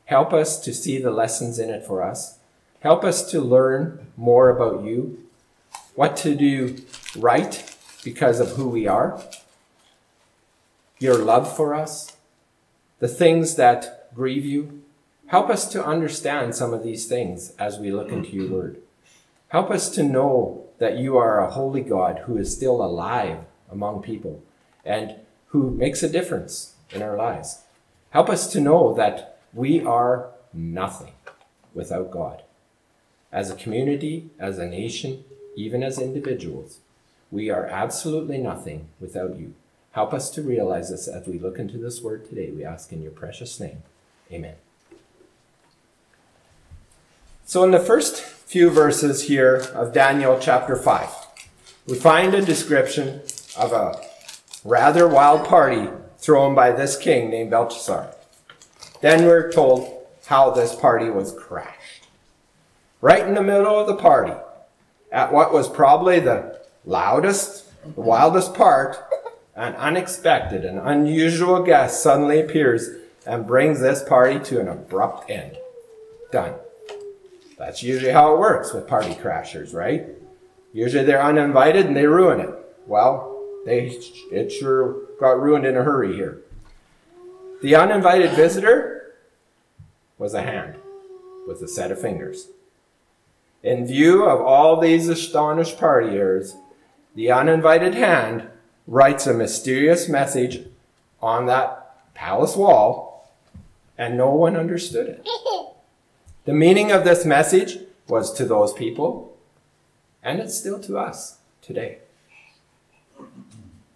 help 0.06 0.34
us 0.34 0.60
to 0.66 0.74
see 0.74 1.02
the 1.02 1.12
lessons 1.12 1.60
in 1.60 1.70
it 1.70 1.86
for 1.86 2.04
us. 2.04 2.40
Help 2.82 3.04
us 3.06 3.30
to 3.32 3.40
learn 3.40 4.12
more 4.18 4.50
about 4.50 4.84
you, 4.84 5.24
what 5.96 6.18
to 6.18 6.36
do 6.36 6.84
right 7.16 7.64
because 8.04 8.40
of 8.40 8.52
who 8.52 8.68
we 8.68 8.86
are, 8.86 9.24
your 11.06 11.20
love 11.20 11.56
for 11.56 11.76
us, 11.76 12.18
the 13.00 13.08
things 13.08 13.56
that 13.56 14.14
grieve 14.16 14.44
you. 14.44 14.82
Help 15.28 15.50
us 15.50 15.70
to 15.70 15.86
understand 15.86 16.56
some 16.56 16.74
of 16.74 16.84
these 16.84 17.06
things 17.06 17.54
as 17.60 17.78
we 17.78 17.92
look 17.92 18.12
into 18.12 18.32
your 18.32 18.50
word. 18.50 18.82
Help 19.50 19.70
us 19.70 19.90
to 19.92 20.04
know 20.04 20.66
that 20.80 20.98
you 20.98 21.16
are 21.16 21.40
a 21.40 21.52
holy 21.52 21.82
God 21.82 22.24
who 22.26 22.38
is 22.38 22.56
still 22.56 22.84
alive 22.84 23.40
among 23.72 24.02
people 24.02 24.44
and 24.84 25.16
who 25.48 25.70
makes 25.72 26.02
a 26.02 26.10
difference 26.10 26.76
in 26.92 27.02
our 27.02 27.16
lives. 27.16 27.62
Help 28.10 28.30
us 28.30 28.52
to 28.52 28.60
know 28.60 28.94
that 28.96 29.40
we 29.54 29.82
are 29.82 30.32
nothing 30.54 31.14
without 31.74 32.10
God. 32.10 32.42
As 33.32 33.52
a 33.52 33.56
community, 33.56 34.32
as 34.40 34.58
a 34.58 34.66
nation, 34.68 35.24
even 35.56 35.84
as 35.84 36.00
individuals, 36.00 36.80
we 37.32 37.50
are 37.50 37.66
absolutely 37.68 38.38
nothing 38.40 38.88
without 39.00 39.38
you. 39.38 39.54
Help 39.96 40.14
us 40.14 40.30
to 40.30 40.42
realize 40.42 40.90
this 40.90 41.08
as 41.08 41.26
we 41.26 41.40
look 41.40 41.58
into 41.58 41.78
this 41.78 42.02
word 42.02 42.28
today. 42.28 42.52
We 42.52 42.66
ask 42.66 42.92
in 42.92 43.02
your 43.02 43.14
precious 43.14 43.58
name. 43.62 43.82
Amen. 44.30 44.56
So, 47.46 47.64
in 47.64 47.72
the 47.72 47.80
first 47.80 48.20
few 48.22 48.70
verses 48.70 49.30
here 49.30 49.56
of 49.74 49.94
Daniel 49.94 50.38
chapter 50.38 50.76
5, 50.76 51.10
we 51.88 51.96
find 51.96 52.34
a 52.34 52.42
description 52.42 53.22
of 53.58 53.72
a 53.72 53.98
rather 54.66 55.08
wild 55.08 55.48
party 55.48 55.90
thrown 56.18 56.54
by 56.54 56.72
this 56.72 56.98
king 56.98 57.30
named 57.30 57.52
Belteshazzar. 57.52 58.14
Then 59.00 59.26
we're 59.26 59.50
told 59.50 60.08
how 60.26 60.50
this 60.50 60.76
party 60.76 61.10
was 61.10 61.32
crashed. 61.32 62.10
Right 63.00 63.26
in 63.26 63.34
the 63.34 63.42
middle 63.42 63.80
of 63.80 63.88
the 63.88 63.96
party, 63.96 64.34
at 65.10 65.32
what 65.32 65.54
was 65.54 65.70
probably 65.70 66.20
the 66.20 66.60
loudest, 66.84 67.64
the 67.96 68.02
wildest 68.02 68.54
part, 68.54 68.98
an 69.56 69.74
unexpected 69.76 70.66
and 70.66 70.80
unusual 70.80 71.64
guest 71.64 72.04
suddenly 72.04 72.42
appears 72.42 72.90
and 73.26 73.48
brings 73.48 73.80
this 73.80 74.04
party 74.04 74.40
to 74.40 74.60
an 74.60 74.68
abrupt 74.68 75.30
end. 75.30 75.58
Done. 76.32 76.56
That's 77.58 77.82
usually 77.82 78.12
how 78.12 78.34
it 78.34 78.40
works 78.40 78.74
with 78.74 78.88
party 78.88 79.14
crashers, 79.16 79.74
right? 79.74 80.08
Usually 80.74 81.06
they're 81.06 81.24
uninvited 81.24 81.86
and 81.86 81.96
they 81.96 82.06
ruin 82.06 82.42
it. 82.42 82.54
Well, 82.86 83.42
they 83.66 83.98
it 84.32 84.52
sure 84.52 85.06
got 85.20 85.42
ruined 85.42 85.66
in 85.66 85.78
a 85.78 85.84
hurry 85.84 86.14
here. 86.14 86.42
The 87.62 87.76
uninvited 87.76 88.32
visitor 88.32 89.14
was 90.18 90.34
a 90.34 90.42
hand 90.42 90.76
with 91.48 91.62
a 91.62 91.68
set 91.68 91.92
of 91.92 92.02
fingers. 92.02 92.50
In 93.64 93.88
view 93.88 94.26
of 94.26 94.42
all 94.42 94.80
these 94.80 95.08
astonished 95.08 95.80
partiers, 95.80 96.56
the 97.16 97.32
uninvited 97.32 97.96
hand 97.96 98.50
writes 98.88 99.28
a 99.28 99.34
mysterious 99.34 100.08
message 100.08 100.66
on 101.22 101.46
that 101.48 102.14
palace 102.14 102.56
wall, 102.56 103.32
and 103.98 104.18
no 104.18 104.30
one 104.30 104.56
understood 104.56 105.08
it. 105.08 105.28
The 106.46 106.54
meaning 106.54 106.92
of 106.92 107.04
this 107.04 107.26
message 107.26 107.80
was 108.08 108.32
to 108.34 108.46
those 108.46 108.72
people, 108.72 109.36
and 110.22 110.40
it's 110.40 110.56
still 110.56 110.80
to 110.82 110.96
us 110.96 111.40
today. 111.64 111.98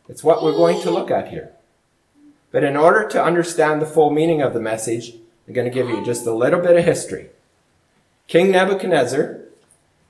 It's 0.07 0.23
what 0.23 0.41
we're 0.41 0.53
going 0.53 0.81
to 0.81 0.89
look 0.89 1.11
at 1.11 1.27
here. 1.27 1.51
But 2.51 2.63
in 2.63 2.75
order 2.75 3.07
to 3.09 3.23
understand 3.23 3.79
the 3.79 3.85
full 3.85 4.09
meaning 4.09 4.41
of 4.41 4.55
the 4.55 4.59
message, 4.59 5.13
I'm 5.47 5.53
going 5.53 5.69
to 5.69 5.73
give 5.73 5.89
you 5.89 6.03
just 6.03 6.25
a 6.25 6.33
little 6.33 6.59
bit 6.59 6.75
of 6.75 6.83
history. 6.83 7.29
King 8.27 8.51
Nebuchadnezzar, 8.51 9.41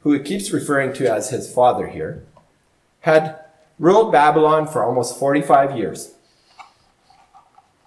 who 0.04 0.14
he 0.14 0.20
keeps 0.20 0.52
referring 0.52 0.94
to 0.94 1.14
as 1.14 1.32
his 1.32 1.54
father 1.54 1.88
here, 1.88 2.24
had 3.02 3.38
ruled 3.80 4.12
Babylon 4.12 4.68
for 4.68 4.84
almost 4.84 5.18
45 5.18 5.76
years. 5.78 6.14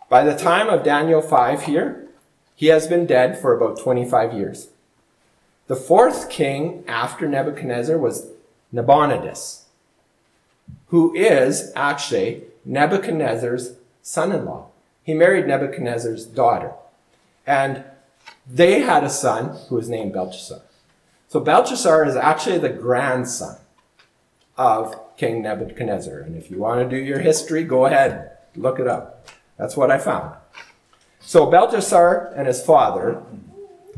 By 0.08 0.24
the 0.24 0.36
time 0.36 0.68
of 0.68 0.82
Daniel 0.82 1.22
5 1.22 1.62
here, 1.62 2.08
he 2.54 2.66
has 2.66 2.86
been 2.86 3.06
dead 3.06 3.38
for 3.38 3.54
about 3.54 3.78
25 3.78 4.32
years. 4.32 4.68
The 5.68 5.76
fourth 5.76 6.28
king 6.28 6.84
after 6.88 7.28
Nebuchadnezzar 7.28 7.96
was 7.96 8.28
Nabonidus, 8.72 9.66
who 10.88 11.14
is 11.14 11.72
actually 11.76 12.44
Nebuchadnezzar's 12.64 13.76
son 14.02 14.32
in 14.32 14.44
law. 14.44 14.66
He 15.02 15.14
married 15.14 15.46
Nebuchadnezzar's 15.46 16.24
daughter. 16.24 16.72
And 17.46 17.84
they 18.46 18.80
had 18.80 19.04
a 19.04 19.10
son 19.10 19.58
who 19.68 19.76
was 19.76 19.88
named 19.88 20.12
Belshazzar. 20.12 20.60
So 21.28 21.40
Belshazzar 21.40 22.06
is 22.06 22.16
actually 22.16 22.58
the 22.58 22.68
grandson 22.68 23.56
of 24.62 25.16
King 25.16 25.42
Nebuchadnezzar. 25.42 26.20
And 26.20 26.36
if 26.36 26.48
you 26.50 26.58
want 26.58 26.78
to 26.80 26.88
do 26.88 27.02
your 27.02 27.18
history, 27.18 27.64
go 27.64 27.86
ahead, 27.86 28.30
look 28.54 28.78
it 28.78 28.86
up. 28.86 29.26
That's 29.58 29.76
what 29.76 29.90
I 29.90 29.98
found. 29.98 30.36
So 31.20 31.50
Belteshazzar 31.50 32.32
and 32.36 32.46
his 32.46 32.64
father, 32.64 33.22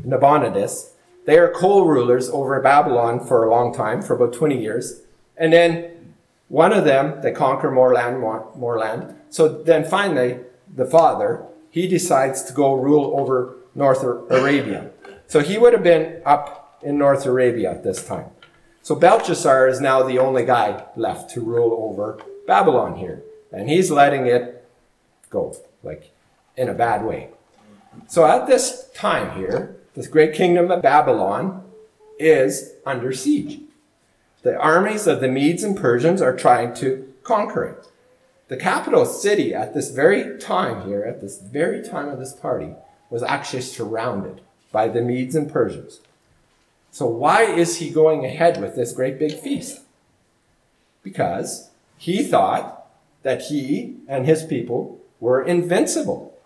Nabonidus, 0.03 0.93
they 1.25 1.37
are 1.37 1.51
co-rulers 1.51 2.29
over 2.29 2.59
Babylon 2.61 3.19
for 3.19 3.43
a 3.43 3.49
long 3.49 3.73
time, 3.73 4.01
for 4.01 4.15
about 4.15 4.33
20 4.33 4.59
years. 4.59 5.01
And 5.37 5.53
then 5.53 6.13
one 6.47 6.73
of 6.73 6.83
them, 6.83 7.21
they 7.21 7.31
conquer 7.31 7.69
more 7.69 7.93
land, 7.93 8.19
more, 8.19 8.51
more 8.55 8.79
land. 8.79 9.15
So 9.29 9.47
then 9.47 9.83
finally, 9.85 10.39
the 10.75 10.85
father, 10.85 11.45
he 11.69 11.87
decides 11.87 12.43
to 12.43 12.53
go 12.53 12.73
rule 12.73 13.19
over 13.19 13.55
North 13.75 14.03
Arabia. 14.03 14.89
So 15.27 15.41
he 15.41 15.57
would 15.57 15.73
have 15.73 15.83
been 15.83 16.21
up 16.25 16.79
in 16.81 16.97
North 16.97 17.25
Arabia 17.25 17.71
at 17.71 17.83
this 17.83 18.05
time. 18.05 18.29
So 18.85 18.93
Belshazzar 18.93 19.67
is 19.67 19.81
now 19.81 20.03
the 20.03 20.19
only 20.19 20.45
guy 20.45 20.85
left 20.95 21.31
to 21.31 21.41
rule 21.41 21.89
over 21.89 22.19
Babylon 22.45 22.97
here. 22.97 23.23
And 23.51 23.67
he's 23.67 23.89
letting 23.89 24.27
it 24.27 24.63
go, 25.31 25.57
like 25.81 26.11
in 26.55 26.69
a 26.69 26.73
bad 26.75 27.03
way. 27.03 27.29
So 28.05 28.27
at 28.27 28.45
this 28.45 28.87
time 28.93 29.35
here, 29.39 29.75
this 29.95 30.05
great 30.05 30.35
kingdom 30.35 30.69
of 30.69 30.83
Babylon 30.83 31.63
is 32.19 32.73
under 32.85 33.11
siege. 33.11 33.59
The 34.43 34.55
armies 34.55 35.07
of 35.07 35.19
the 35.19 35.29
Medes 35.29 35.63
and 35.63 35.75
Persians 35.75 36.21
are 36.21 36.37
trying 36.37 36.75
to 36.75 37.11
conquer 37.23 37.63
it. 37.63 37.87
The 38.49 38.57
capital 38.57 39.07
city 39.07 39.51
at 39.51 39.73
this 39.73 39.89
very 39.89 40.37
time 40.37 40.87
here, 40.87 41.01
at 41.01 41.21
this 41.21 41.41
very 41.41 41.83
time 41.83 42.09
of 42.09 42.19
this 42.19 42.33
party, 42.33 42.75
was 43.09 43.23
actually 43.23 43.63
surrounded 43.63 44.41
by 44.71 44.89
the 44.89 45.01
Medes 45.01 45.33
and 45.33 45.51
Persians. 45.51 46.01
So 46.95 47.07
why 47.07 47.43
is 47.43 47.79
he 47.79 47.89
going 47.89 48.23
ahead 48.23 48.61
with 48.61 48.77
this 48.77 48.93
great 48.93 49.19
big 49.19 49.37
feast? 49.37 49.81
Because 51.03 51.69
he 51.97 52.23
thought 52.23 52.87
that 53.21 53.41
he 53.41 53.97
and 54.07 54.25
his 54.25 54.45
people 54.45 55.01
were 55.19 55.43
invincible. 55.43 56.39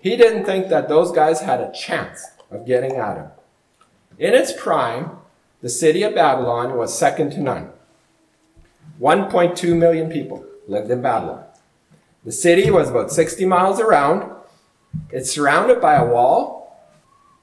He 0.00 0.16
didn't 0.16 0.44
think 0.44 0.70
that 0.70 0.88
those 0.88 1.12
guys 1.12 1.42
had 1.42 1.60
a 1.60 1.70
chance 1.70 2.20
of 2.50 2.66
getting 2.66 2.96
at 2.96 3.16
him. 3.16 3.26
In 4.18 4.34
its 4.34 4.52
prime, 4.52 5.18
the 5.60 5.68
city 5.68 6.02
of 6.02 6.16
Babylon 6.16 6.76
was 6.76 6.98
second 6.98 7.30
to 7.34 7.40
none. 7.40 7.70
1.2 9.00 9.78
million 9.78 10.10
people 10.10 10.44
lived 10.66 10.90
in 10.90 11.00
Babylon. 11.00 11.44
The 12.24 12.32
city 12.32 12.72
was 12.72 12.90
about 12.90 13.12
60 13.12 13.44
miles 13.44 13.78
around. 13.78 14.32
It's 15.10 15.30
surrounded 15.30 15.80
by 15.80 15.94
a 15.94 16.04
wall. 16.04 16.59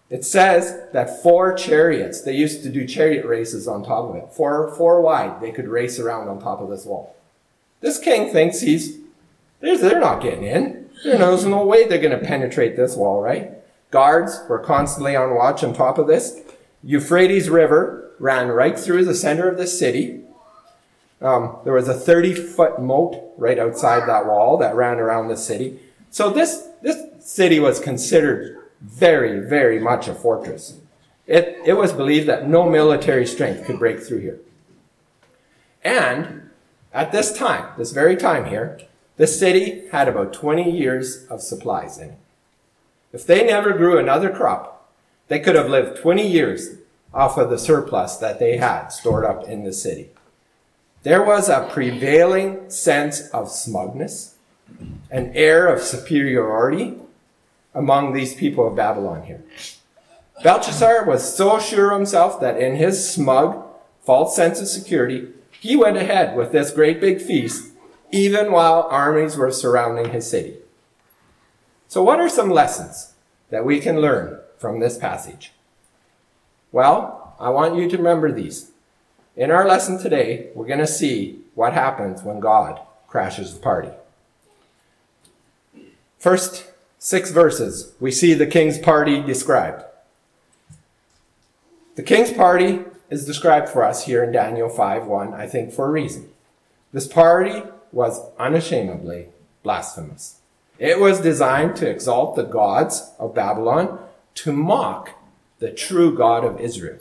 It 0.10 0.24
says 0.24 0.80
that 0.94 1.22
four 1.22 1.54
chariots, 1.54 2.22
they 2.22 2.34
used 2.34 2.64
to 2.64 2.70
do 2.70 2.88
chariot 2.88 3.26
races 3.26 3.68
on 3.68 3.84
top 3.84 4.10
of 4.10 4.16
it. 4.16 4.32
Four, 4.32 4.74
four 4.76 5.02
wide, 5.02 5.42
they 5.42 5.52
could 5.52 5.68
race 5.68 6.00
around 6.00 6.30
on 6.30 6.40
top 6.40 6.62
of 6.62 6.70
this 6.70 6.86
wall. 6.86 7.16
This 7.82 8.00
king 8.00 8.32
thinks 8.32 8.62
he's, 8.62 8.98
they're 9.60 10.00
not 10.00 10.22
getting 10.22 10.44
in. 10.44 10.90
There's 11.04 11.46
no 11.46 11.66
way 11.66 11.86
they're 11.86 12.00
going 12.00 12.18
to 12.18 12.26
penetrate 12.26 12.76
this 12.76 12.96
wall, 12.96 13.22
right? 13.22 13.52
Guards 13.92 14.42
were 14.50 14.60
constantly 14.60 15.16
on 15.16 15.36
watch 15.36 15.64
on 15.64 15.74
top 15.74 15.98
of 15.98 16.08
this. 16.08 16.40
Euphrates 16.84 17.50
River 17.50 18.12
ran 18.20 18.48
right 18.48 18.80
through 18.80 19.06
the 19.06 19.14
center 19.14 19.50
of 19.50 19.58
the 19.58 19.68
city. 19.68 20.22
Um, 21.22 21.58
there 21.64 21.74
was 21.74 21.88
a 21.88 21.94
30 21.94 22.34
foot 22.34 22.82
moat 22.82 23.34
right 23.38 23.60
outside 23.60 24.08
that 24.08 24.26
wall 24.26 24.58
that 24.58 24.76
ran 24.76 25.00
around 25.00 25.28
the 25.28 25.38
city. 25.38 25.80
So 26.10 26.30
this, 26.30 26.68
this 26.82 26.98
city 27.20 27.60
was 27.60 27.80
considered 27.80 28.58
very, 28.82 29.40
very 29.40 29.80
much 29.80 30.08
a 30.08 30.14
fortress. 30.14 30.80
It, 31.26 31.58
it 31.66 31.74
was 31.74 31.92
believed 31.92 32.28
that 32.28 32.48
no 32.48 32.70
military 32.70 33.26
strength 33.26 33.66
could 33.66 33.80
break 33.80 34.00
through 34.00 34.20
here. 34.20 34.40
And 35.84 36.50
at 36.94 37.12
this 37.12 37.38
time, 37.38 37.74
this 37.78 37.92
very 37.92 38.16
time 38.16 38.46
here, 38.46 38.80
the 39.18 39.28
city 39.28 39.88
had 39.92 40.08
about 40.08 40.34
20 40.34 40.72
years 40.72 41.26
of 41.26 41.42
supplies 41.42 41.98
in 41.98 42.10
it. 42.10 42.18
If 43.12 43.26
they 43.26 43.46
never 43.46 43.74
grew 43.74 43.98
another 43.98 44.30
crop, 44.30 44.90
they 45.28 45.40
could 45.40 45.56
have 45.56 45.70
lived 45.70 46.00
20 46.02 46.26
years 46.26 46.76
off 47.14 47.38
of 47.38 47.50
the 47.50 47.58
surplus 47.58 48.18
that 48.18 48.40
they 48.40 48.58
had 48.58 48.90
stored 48.90 49.26
up 49.26 49.48
in 49.48 49.64
the 49.64 49.74
city. 49.74 50.10
There 51.04 51.24
was 51.24 51.50
a 51.50 51.70
prevailing 51.72 52.70
sense 52.70 53.30
of 53.30 53.50
smugness, 53.50 54.36
an 55.10 55.32
air 55.34 55.68
of 55.68 55.82
superiority 55.82 56.96
among 57.74 58.14
these 58.14 58.34
people 58.34 58.68
of 58.68 58.76
Babylon 58.76 59.24
here. 59.24 59.44
Belshazzar 60.44 61.06
was 61.06 61.36
so 61.36 61.60
sure 61.60 61.92
of 61.92 61.98
himself 61.98 62.40
that 62.40 62.60
in 62.60 62.76
his 62.76 63.10
smug, 63.10 63.64
false 64.02 64.36
sense 64.36 64.62
of 64.62 64.68
security, 64.68 65.30
he 65.60 65.76
went 65.76 65.98
ahead 65.98 66.38
with 66.38 66.52
this 66.52 66.72
great 66.72 67.02
big 67.02 67.22
feast, 67.22 67.72
even 68.12 68.52
while 68.52 68.88
armies 68.90 69.36
were 69.36 69.52
surrounding 69.52 70.12
his 70.12 70.30
city. 70.30 70.58
So, 71.88 72.04
what 72.04 72.20
are 72.20 72.30
some 72.30 72.50
lessons 72.50 73.14
that 73.50 73.66
we 73.66 73.80
can 73.80 74.00
learn 74.00 74.40
from 74.58 74.80
this 74.80 74.98
passage? 74.98 75.54
Well, 76.72 77.36
I 77.40 77.50
want 77.50 77.76
you 77.76 77.90
to 77.90 77.98
remember 77.98 78.32
these. 78.32 78.72
In 79.36 79.52
our 79.52 79.68
lesson 79.68 79.98
today, 79.98 80.50
we're 80.54 80.68
going 80.68 80.80
to 80.80 80.88
see 80.88 81.42
what 81.56 81.74
happens 81.74 82.24
when 82.24 82.40
God 82.40 82.80
crashes 83.08 83.54
the 83.54 83.60
party. 83.60 83.90
First 86.18 86.66
six 87.00 87.32
verses, 87.32 87.94
we 88.00 88.12
see 88.12 88.34
the 88.34 88.48
king's 88.48 88.78
party 88.78 89.22
described. 89.22 89.84
The 91.96 92.04
king's 92.04 92.32
party 92.32 92.82
is 93.10 93.26
described 93.26 93.70
for 93.70 93.84
us 93.84 94.06
here 94.06 94.24
in 94.24 94.32
Daniel 94.32 94.70
5 94.70 95.06
1, 95.06 95.34
I 95.34 95.48
think, 95.48 95.74
for 95.74 95.88
a 95.88 95.92
reason. 95.92 96.30
This 96.94 97.08
party 97.08 97.64
was 97.92 98.22
unashamedly 98.38 99.28
blasphemous. 99.64 100.40
It 100.80 101.00
was 101.00 101.22
designed 101.22 101.76
to 101.78 101.90
exalt 101.90 102.36
the 102.36 102.44
gods 102.44 103.12
of 103.18 103.34
Babylon, 103.34 104.00
to 104.36 104.52
mock 104.52 105.12
the 105.60 105.72
true 105.72 106.16
God 106.16 106.46
of 106.46 106.60
Israel. 106.60 107.00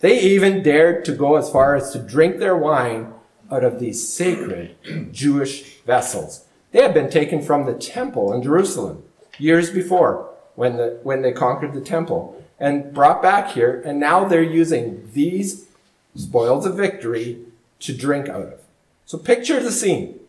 They 0.00 0.18
even 0.20 0.62
dared 0.62 1.04
to 1.04 1.12
go 1.12 1.36
as 1.36 1.50
far 1.50 1.74
as 1.76 1.90
to 1.92 1.98
drink 1.98 2.38
their 2.38 2.56
wine 2.56 3.12
out 3.50 3.64
of 3.64 3.78
these 3.78 4.08
sacred 4.08 4.76
Jewish 5.12 5.80
vessels. 5.82 6.46
They 6.72 6.82
had 6.82 6.94
been 6.94 7.10
taken 7.10 7.42
from 7.42 7.66
the 7.66 7.74
temple 7.74 8.32
in 8.32 8.42
Jerusalem 8.42 9.02
years 9.38 9.70
before 9.70 10.30
when, 10.54 10.76
the, 10.76 10.98
when 11.02 11.22
they 11.22 11.32
conquered 11.32 11.74
the 11.74 11.80
temple 11.80 12.42
and 12.58 12.92
brought 12.94 13.22
back 13.22 13.50
here, 13.50 13.82
and 13.84 14.00
now 14.00 14.24
they're 14.24 14.42
using 14.42 15.10
these 15.12 15.66
spoils 16.14 16.64
of 16.64 16.76
victory 16.76 17.40
to 17.80 17.94
drink 17.94 18.28
out 18.28 18.42
of. 18.42 18.60
So 19.04 19.18
picture 19.18 19.62
the 19.62 19.70
scene. 19.70 20.20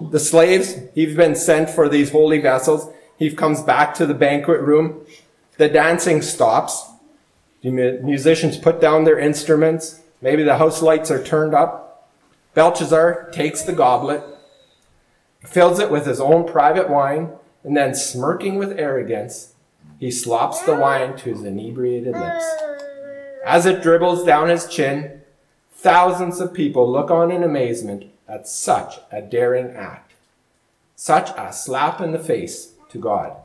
The 0.00 0.20
slaves, 0.20 0.76
he's 0.94 1.16
been 1.16 1.34
sent 1.34 1.68
for 1.68 1.88
these 1.88 2.10
holy 2.10 2.40
vessels. 2.40 2.92
He 3.18 3.30
comes 3.30 3.62
back 3.62 3.94
to 3.94 4.06
the 4.06 4.14
banquet 4.14 4.60
room. 4.60 5.04
The 5.58 5.68
dancing 5.68 6.22
stops. 6.22 6.88
The 7.62 7.70
musicians 7.70 8.56
put 8.56 8.80
down 8.80 9.04
their 9.04 9.18
instruments. 9.18 10.00
Maybe 10.20 10.42
the 10.42 10.58
house 10.58 10.82
lights 10.82 11.10
are 11.10 11.22
turned 11.22 11.54
up. 11.54 12.08
Belshazzar 12.54 13.30
takes 13.30 13.62
the 13.62 13.72
goblet, 13.72 14.22
fills 15.44 15.78
it 15.78 15.90
with 15.90 16.06
his 16.06 16.20
own 16.20 16.46
private 16.46 16.90
wine, 16.90 17.30
and 17.64 17.76
then 17.76 17.94
smirking 17.94 18.56
with 18.56 18.78
arrogance, 18.78 19.54
he 19.98 20.10
slops 20.10 20.60
the 20.62 20.74
wine 20.74 21.16
to 21.18 21.30
his 21.30 21.44
inebriated 21.44 22.14
lips. 22.14 22.44
As 23.44 23.66
it 23.66 23.82
dribbles 23.82 24.24
down 24.24 24.48
his 24.48 24.66
chin, 24.66 25.20
thousands 25.72 26.40
of 26.40 26.54
people 26.54 26.90
look 26.90 27.10
on 27.10 27.30
in 27.30 27.42
amazement 27.42 28.06
at 28.28 28.48
such 28.48 29.00
a 29.10 29.20
daring 29.20 29.76
act, 29.76 30.12
such 30.96 31.30
a 31.36 31.52
slap 31.52 32.00
in 32.00 32.12
the 32.12 32.18
face 32.18 32.72
to 32.88 32.98
God. 32.98 33.36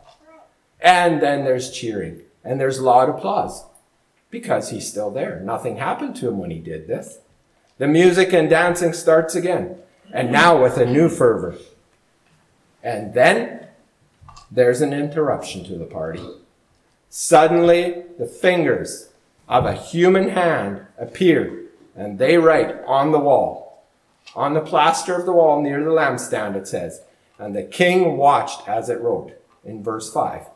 And 0.79 1.21
then 1.21 1.43
there's 1.43 1.71
cheering, 1.71 2.21
and 2.43 2.59
there's 2.59 2.79
loud 2.79 3.09
applause 3.09 3.65
because 4.29 4.69
he's 4.69 4.87
still 4.87 5.09
there. 5.09 5.39
Nothing 5.39 5.77
happened 5.77 6.15
to 6.17 6.27
him 6.27 6.37
when 6.37 6.51
he 6.51 6.59
did 6.59 6.87
this. 6.87 7.19
The 7.77 7.87
music 7.87 8.33
and 8.33 8.49
dancing 8.49 8.93
starts 8.93 9.35
again, 9.35 9.77
and 10.11 10.31
now 10.31 10.61
with 10.61 10.77
a 10.77 10.85
new 10.85 11.09
fervor. 11.09 11.55
And 12.83 13.13
then 13.13 13.66
there's 14.49 14.81
an 14.81 14.93
interruption 14.93 15.63
to 15.65 15.77
the 15.77 15.85
party. 15.85 16.25
Suddenly, 17.09 18.03
the 18.17 18.27
fingers 18.27 19.09
of 19.47 19.65
a 19.65 19.73
human 19.73 20.29
hand 20.29 20.85
appear, 20.97 21.65
and 21.95 22.19
they 22.19 22.37
write 22.37 22.83
on 22.85 23.11
the 23.11 23.19
wall. 23.19 23.83
On 24.35 24.53
the 24.53 24.61
plaster 24.61 25.15
of 25.15 25.25
the 25.25 25.33
wall 25.33 25.61
near 25.61 25.83
the 25.83 25.89
lampstand, 25.89 26.55
it 26.55 26.67
says, 26.67 27.01
And 27.39 27.55
the 27.55 27.63
king 27.63 28.17
watched 28.17 28.67
as 28.67 28.89
it 28.89 29.01
wrote, 29.01 29.33
in 29.63 29.83
verse 29.83 30.11
5. 30.11 30.47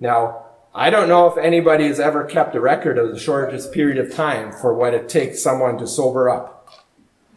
Now, 0.00 0.44
I 0.74 0.90
don't 0.90 1.08
know 1.08 1.26
if 1.26 1.38
anybody 1.38 1.86
has 1.86 1.98
ever 1.98 2.24
kept 2.24 2.54
a 2.54 2.60
record 2.60 2.98
of 2.98 3.10
the 3.10 3.18
shortest 3.18 3.72
period 3.72 3.98
of 3.98 4.14
time 4.14 4.52
for 4.52 4.74
what 4.74 4.94
it 4.94 5.08
takes 5.08 5.42
someone 5.42 5.78
to 5.78 5.86
sober 5.86 6.28
up. 6.28 6.68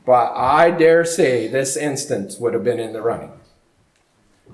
But 0.06 0.34
I 0.36 0.72
dare 0.72 1.06
say 1.06 1.48
this 1.48 1.78
instance 1.78 2.38
would 2.38 2.54
have 2.54 2.64
been 2.64 2.80
in 2.80 2.94
the 2.94 3.02
running. 3.02 3.38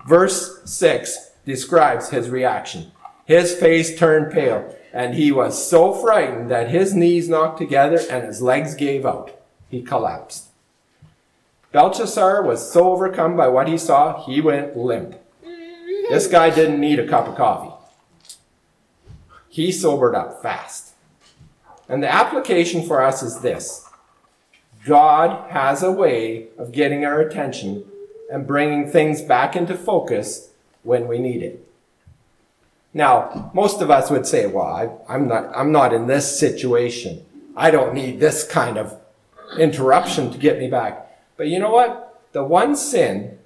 Verse 0.05 0.61
6 0.65 1.31
describes 1.45 2.09
his 2.09 2.29
reaction. 2.29 2.91
His 3.25 3.55
face 3.55 3.97
turned 3.97 4.31
pale, 4.31 4.75
and 4.93 5.15
he 5.15 5.31
was 5.31 5.67
so 5.67 5.93
frightened 5.93 6.51
that 6.51 6.69
his 6.69 6.93
knees 6.93 7.27
knocked 7.27 7.57
together 7.57 7.99
and 8.09 8.23
his 8.23 8.39
legs 8.39 8.75
gave 8.75 9.03
out. 9.03 9.31
He 9.67 9.81
collapsed. 9.81 10.45
Belshazzar 11.71 12.43
was 12.43 12.71
so 12.71 12.91
overcome 12.91 13.35
by 13.35 13.47
what 13.47 13.67
he 13.67 13.79
saw, 13.79 14.23
he 14.25 14.39
went 14.39 14.77
limp. 14.77 15.15
This 16.09 16.27
guy 16.27 16.51
didn't 16.51 16.79
need 16.79 16.99
a 16.99 17.07
cup 17.07 17.27
of 17.27 17.35
coffee. 17.35 17.73
He 19.49 19.71
sobered 19.71 20.13
up 20.13 20.41
fast. 20.43 20.93
And 21.89 22.03
the 22.03 22.13
application 22.13 22.85
for 22.85 23.01
us 23.01 23.23
is 23.23 23.39
this 23.39 23.89
God 24.85 25.49
has 25.49 25.81
a 25.81 25.91
way 25.91 26.49
of 26.59 26.71
getting 26.71 27.03
our 27.05 27.19
attention 27.19 27.85
and 28.31 28.47
bringing 28.47 28.89
things 28.89 29.21
back 29.21 29.55
into 29.55 29.75
focus 29.75 30.49
when 30.83 31.07
we 31.07 31.19
need 31.19 31.43
it. 31.43 31.65
Now, 32.93 33.51
most 33.53 33.81
of 33.81 33.91
us 33.91 34.09
would 34.09 34.25
say, 34.25 34.47
well, 34.47 35.03
I, 35.09 35.15
am 35.15 35.27
not, 35.27 35.51
I'm 35.55 35.71
not 35.71 35.93
in 35.93 36.07
this 36.07 36.39
situation. 36.39 37.25
I 37.55 37.69
don't 37.69 37.93
need 37.93 38.19
this 38.19 38.47
kind 38.47 38.77
of 38.77 38.97
interruption 39.59 40.31
to 40.31 40.37
get 40.37 40.59
me 40.59 40.69
back. 40.69 41.05
But 41.37 41.47
you 41.47 41.59
know 41.59 41.71
what? 41.71 42.21
The 42.31 42.43
one 42.43 42.75
sin 42.75 43.37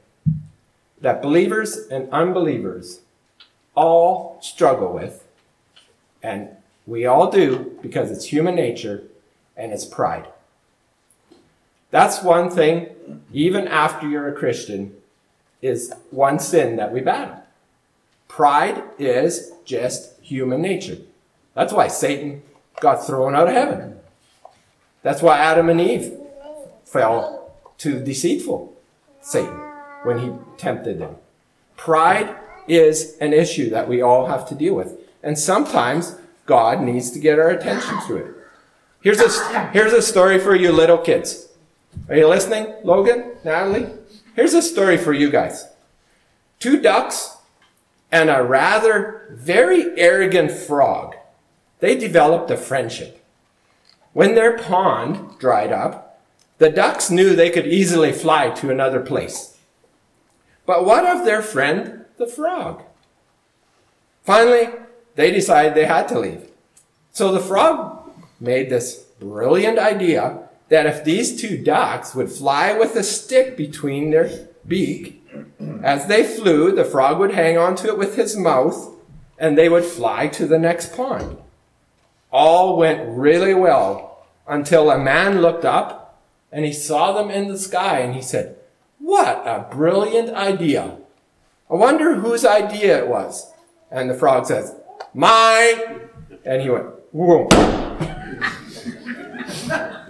that 1.02 1.22
believers 1.22 1.78
and 1.90 2.10
unbelievers 2.12 3.02
all 3.76 4.38
struggle 4.42 4.94
with, 4.94 5.26
and 6.22 6.50
we 6.86 7.06
all 7.06 7.32
do 7.32 7.78
because 7.82 8.12
it's 8.12 8.26
human 8.26 8.56
nature, 8.56 9.04
and 9.56 9.72
it's 9.72 9.86
pride. 9.86 10.28
That's 11.92 12.22
one 12.22 12.50
thing, 12.50 12.90
even 13.34 13.68
after 13.68 14.08
you're 14.08 14.28
a 14.28 14.38
Christian, 14.38 14.96
is 15.62 15.94
one 16.12 16.40
sin 16.40 16.78
that 16.78 16.92
we 16.94 17.02
battle. 17.02 17.44
Pride 18.28 18.82
is 18.98 19.52
just 19.66 20.20
human 20.22 20.62
nature. 20.62 20.98
That's 21.54 21.74
why 21.74 21.88
Satan 21.88 22.44
got 22.80 23.06
thrown 23.06 23.36
out 23.36 23.48
of 23.48 23.54
heaven. 23.54 24.00
That's 25.02 25.22
why 25.22 25.38
Adam 25.40 25.70
and 25.70 25.82
Eve 25.82 26.14
fell 26.86 27.54
to 27.80 28.04
deceitful 28.04 28.74
Satan 29.22 29.60
when 30.04 30.20
he 30.20 30.32
tempted 30.58 31.00
them. 31.00 31.16
Pride 31.76 32.36
is 32.68 33.18
an 33.20 33.34
issue 33.34 33.70
that 33.72 33.88
we 33.88 34.02
all 34.02 34.28
have 34.28 34.48
to 34.50 34.56
deal 34.56 34.76
with. 34.76 35.00
And 35.24 35.38
sometimes 35.38 36.16
God 36.46 36.82
needs 36.82 37.12
to 37.12 37.20
get 37.20 37.40
our 37.40 37.50
attention 37.50 37.96
to 38.08 38.18
it. 38.18 38.36
Here's 39.02 39.20
a, 39.20 39.70
here's 39.72 39.94
a 39.94 40.02
story 40.02 40.40
for 40.40 40.56
you 40.56 40.72
little 40.72 40.98
kids. 40.98 41.49
Are 42.10 42.16
you 42.16 42.28
listening, 42.28 42.74
Logan, 42.84 43.34
Natalie? 43.44 43.88
Here's 44.36 44.54
a 44.54 44.62
story 44.62 44.98
for 44.98 45.14
you 45.14 45.30
guys. 45.30 45.68
Two 46.60 46.82
ducks 46.82 47.38
and 48.12 48.30
a 48.30 48.44
rather 48.44 49.36
very 49.38 49.98
arrogant 50.00 50.52
frog. 50.52 51.16
They 51.80 51.96
developed 51.96 52.52
a 52.52 52.58
friendship. 52.58 53.24
When 54.14 54.36
their 54.36 54.58
pond 54.58 55.38
dried 55.40 55.72
up, 55.72 56.22
the 56.58 56.70
ducks 56.70 57.10
knew 57.10 57.36
they 57.36 57.50
could 57.50 57.68
easily 57.68 58.12
fly 58.12 58.50
to 58.50 58.70
another 58.70 59.00
place. 59.00 59.58
But 60.66 60.86
what 60.86 61.06
of 61.06 61.26
their 61.26 61.42
friend, 61.42 62.06
the 62.18 62.28
frog? 62.28 62.84
Finally, 64.24 64.70
they 65.16 65.32
decided 65.32 65.74
they 65.74 65.86
had 65.86 66.08
to 66.10 66.20
leave. 66.20 66.50
So 67.12 67.32
the 67.32 67.40
frog 67.40 68.12
made 68.40 68.70
this 68.70 69.06
brilliant 69.20 69.80
idea 69.80 70.49
that 70.70 70.86
if 70.86 71.04
these 71.04 71.40
two 71.40 71.58
ducks 71.58 72.16
would 72.16 72.32
fly 72.32 72.78
with 72.78 72.96
a 72.96 73.04
stick 73.04 73.58
between 73.58 74.12
their 74.12 74.48
beak, 74.68 75.20
as 75.84 76.08
they 76.08 76.24
flew, 76.24 76.72
the 76.72 76.86
frog 76.86 77.20
would 77.20 77.32
hang 77.32 77.58
onto 77.58 77.88
it 77.88 77.98
with 77.98 78.16
his 78.16 78.38
mouth 78.38 78.96
and 79.38 79.58
they 79.58 79.70
would 79.70 79.86
fly 79.86 80.28
to 80.28 80.46
the 80.46 80.60
next 80.60 80.96
pond. 80.96 81.38
All 82.32 82.78
went 82.78 83.18
really 83.18 83.54
well 83.54 84.26
until 84.48 84.92
a 84.92 85.00
man 85.00 85.42
looked 85.42 85.66
up 85.66 86.22
and 86.52 86.66
he 86.66 86.74
saw 86.74 87.14
them 87.14 87.32
in 87.32 87.48
the 87.48 87.58
sky 87.58 88.00
and 88.00 88.14
he 88.16 88.22
said, 88.22 88.58
What 89.00 89.44
a 89.46 89.68
brilliant 89.72 90.30
idea! 90.32 90.98
I 91.70 91.76
wonder 91.76 92.16
whose 92.16 92.46
idea 92.46 93.00
it 93.00 93.08
was. 93.08 93.52
And 93.92 94.10
the 94.10 94.16
frog 94.16 94.46
says, 94.48 94.76
Mine! 95.14 96.10
And 96.44 96.62
he 96.62 96.70
went, 96.70 96.88
Whoa. 97.12 97.48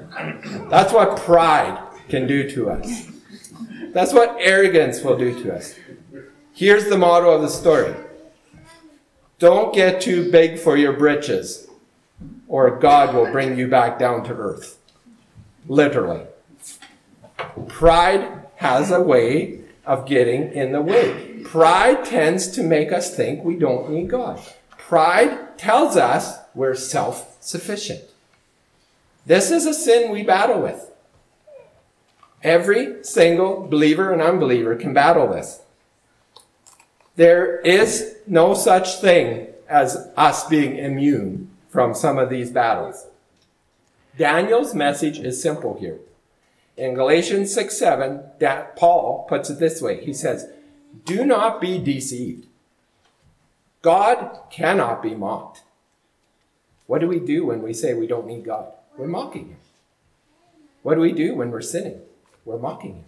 That's 0.70 0.94
what 0.94 1.18
pride 1.18 1.80
can 2.10 2.28
do 2.28 2.50
to 2.52 2.70
us. 2.72 3.08
That's 3.94 4.14
what 4.14 4.38
arrogance 4.40 5.02
will 5.02 5.18
do 5.18 5.42
to 5.44 5.56
us. 5.56 5.76
Here's 6.54 6.90
the 6.90 6.98
motto 6.98 7.32
of 7.32 7.42
the 7.42 7.50
story 7.50 7.96
Don't 9.38 9.74
get 9.74 10.02
too 10.02 10.32
big 10.32 10.60
for 10.60 10.76
your 10.76 10.94
britches, 10.94 11.68
or 12.48 12.78
God 12.78 13.16
will 13.16 13.32
bring 13.32 13.58
you 13.58 13.68
back 13.68 13.98
down 13.98 14.24
to 14.26 14.34
earth. 14.34 14.78
Literally. 15.68 16.26
Pride 17.68 18.46
has 18.58 18.92
a 18.92 19.02
way 19.02 19.62
of 19.86 20.06
getting 20.06 20.52
in 20.52 20.72
the 20.72 20.82
way. 20.82 21.42
Pride 21.46 22.04
tends 22.06 22.48
to 22.50 22.64
make 22.64 22.92
us 22.92 23.16
think 23.16 23.44
we 23.44 23.56
don't 23.56 23.90
need 23.90 24.10
God. 24.10 24.42
Pride 24.72 25.58
tells 25.58 25.96
us 25.96 26.40
we're 26.54 26.76
self 26.76 27.38
sufficient. 27.40 28.02
This 29.26 29.52
is 29.52 29.66
a 29.66 29.74
sin 29.74 30.12
we 30.12 30.24
battle 30.24 30.62
with. 30.62 30.90
Every 32.42 33.04
single 33.04 33.68
believer 33.68 34.12
and 34.14 34.22
unbeliever 34.22 34.76
can 34.76 34.94
battle 34.94 35.28
this. 35.28 35.62
There 37.16 37.60
is 37.60 38.16
no 38.26 38.54
such 38.54 39.02
thing 39.02 39.48
as 39.68 40.10
us 40.16 40.48
being 40.48 40.78
immune 40.78 41.50
from 41.68 41.94
some 41.94 42.18
of 42.18 42.30
these 42.30 42.50
battles. 42.50 43.08
Daniel's 44.18 44.74
message 44.74 45.20
is 45.20 45.42
simple 45.42 45.78
here. 45.80 46.00
In 46.78 46.94
Galatians 46.94 47.54
6 47.54 47.78
7, 47.78 48.24
Paul 48.78 49.26
puts 49.28 49.50
it 49.50 49.60
this 49.60 49.82
way 49.82 50.04
He 50.04 50.14
says, 50.14 50.48
Do 51.06 51.26
not 51.26 51.60
be 51.60 51.78
deceived. 51.78 52.48
God 53.82 54.40
cannot 54.50 55.04
be 55.04 55.14
mocked. 55.14 55.64
What 56.88 57.02
do 57.02 57.08
we 57.08 57.20
do 57.20 57.46
when 57.46 57.62
we 57.62 57.74
say 57.74 57.94
we 57.94 58.08
don't 58.08 58.28
need 58.28 58.46
God? 58.46 58.72
We're 58.98 59.08
mocking 59.08 59.50
Him. 59.50 59.58
What 60.84 60.96
do 60.96 61.02
we 61.02 61.12
do 61.12 61.36
when 61.36 61.52
we're 61.52 61.62
sinning? 61.62 62.02
We're 62.46 62.58
mocking 62.58 62.96
Him. 62.96 63.06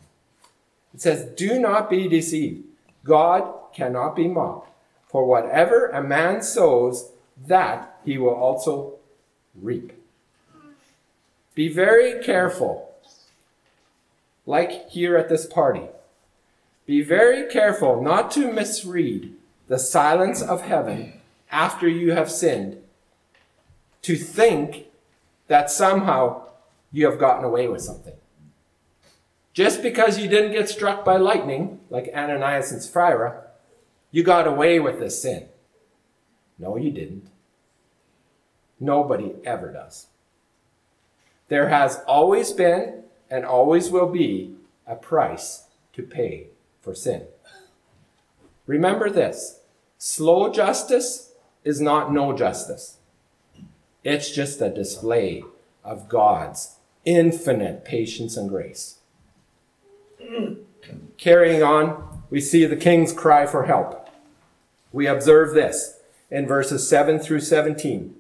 It 0.94 1.02
says, 1.02 1.26
Do 1.36 1.60
not 1.60 1.90
be 1.90 2.08
deceived. 2.08 2.66
God 3.04 3.74
cannot 3.74 4.16
be 4.16 4.28
mocked. 4.28 4.70
For 5.08 5.26
whatever 5.26 5.88
a 5.88 6.02
man 6.02 6.42
sows, 6.42 7.12
that 7.48 8.00
he 8.06 8.18
will 8.18 8.34
also 8.34 8.94
reap. 9.60 9.94
Be 11.54 11.68
very 11.68 12.24
careful, 12.24 12.94
like 14.46 14.90
here 14.90 15.18
at 15.18 15.30
this 15.30 15.46
party. 15.46 15.88
Be 16.86 17.02
very 17.02 17.52
careful 17.52 18.02
not 18.02 18.32
to 18.32 18.52
misread 18.52 19.34
the 19.68 19.80
silence 19.80 20.42
of 20.42 20.62
heaven 20.62 21.14
after 21.52 21.88
you 21.88 22.12
have 22.12 22.32
sinned, 22.32 22.78
to 24.02 24.16
think 24.16 24.86
that 25.52 25.70
somehow 25.70 26.42
you 26.94 27.06
have 27.06 27.20
gotten 27.20 27.44
away 27.44 27.68
with 27.68 27.82
something. 27.82 28.14
Just 29.52 29.84
because 29.84 30.18
you 30.18 30.30
didn't 30.30 30.54
get 30.54 30.70
struck 30.70 31.04
by 31.04 31.18
lightning, 31.18 31.82
like 31.90 32.10
Ananias 32.16 32.72
and 32.72 32.82
Sapphira, 32.82 33.48
you 34.12 34.24
got 34.24 34.48
away 34.48 34.80
with 34.80 35.00
this 35.00 35.22
sin. 35.22 35.50
No, 36.58 36.78
you 36.78 36.90
didn't. 36.90 37.28
Nobody 38.80 39.34
ever 39.44 39.74
does. 39.74 40.08
There 41.50 41.68
has 41.68 42.00
always 42.08 42.54
been 42.54 43.04
and 43.30 43.44
always 43.44 43.90
will 43.90 44.08
be 44.08 44.56
a 44.88 44.96
price 44.96 45.66
to 45.92 46.02
pay 46.02 46.48
for 46.80 46.96
sin. 46.96 47.24
Remember 48.68 49.10
this 49.10 49.60
slow 49.98 50.50
justice 50.50 51.34
is 51.66 51.82
not 51.82 52.14
no 52.14 52.32
justice, 52.32 53.00
it's 54.04 54.32
just 54.32 54.62
a 54.62 54.70
display 54.70 55.44
of 55.84 56.10
God's 56.10 56.76
infinite 57.06 57.86
patience 57.86 58.38
and 58.38 58.50
grace. 58.50 59.00
Carrying 61.18 61.64
on, 61.64 62.24
we 62.30 62.42
see 62.42 62.66
the 62.66 62.76
king's 62.76 63.14
cry 63.14 63.46
for 63.46 63.66
help. 63.66 64.10
We 64.92 65.08
observe 65.08 65.54
this 65.54 66.00
in 66.30 66.48
verses 66.48 66.88
7 66.88 67.20
through 67.20 67.42
17. 67.42 68.16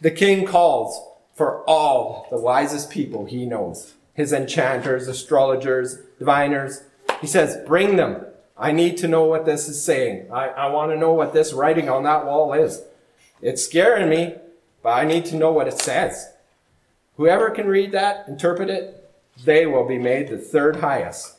The 0.00 0.10
king 0.10 0.46
calls 0.46 1.00
for 1.34 1.62
all 1.68 2.26
the 2.30 2.38
wisest 2.38 2.90
people 2.90 3.26
he 3.26 3.46
knows 3.46 3.94
his 4.14 4.32
enchanters, 4.32 5.08
astrologers, 5.08 5.98
diviners. 6.18 6.84
He 7.20 7.26
says, 7.26 7.58
Bring 7.66 7.96
them. 7.96 8.24
I 8.56 8.70
need 8.70 8.96
to 8.98 9.08
know 9.08 9.24
what 9.24 9.44
this 9.44 9.68
is 9.68 9.82
saying. 9.82 10.30
I, 10.32 10.48
I 10.50 10.66
want 10.68 10.92
to 10.92 10.96
know 10.96 11.12
what 11.12 11.32
this 11.32 11.52
writing 11.52 11.88
on 11.88 12.04
that 12.04 12.24
wall 12.24 12.52
is. 12.52 12.82
It's 13.42 13.64
scaring 13.64 14.08
me, 14.08 14.36
but 14.84 14.90
I 14.90 15.04
need 15.06 15.24
to 15.26 15.36
know 15.36 15.50
what 15.50 15.66
it 15.66 15.80
says. 15.80 16.30
Whoever 17.16 17.50
can 17.50 17.66
read 17.66 17.92
that, 17.92 18.28
interpret 18.28 18.68
it, 18.68 19.10
they 19.42 19.64
will 19.64 19.88
be 19.88 19.98
made 19.98 20.28
the 20.28 20.36
third 20.36 20.76
highest. 20.76 21.36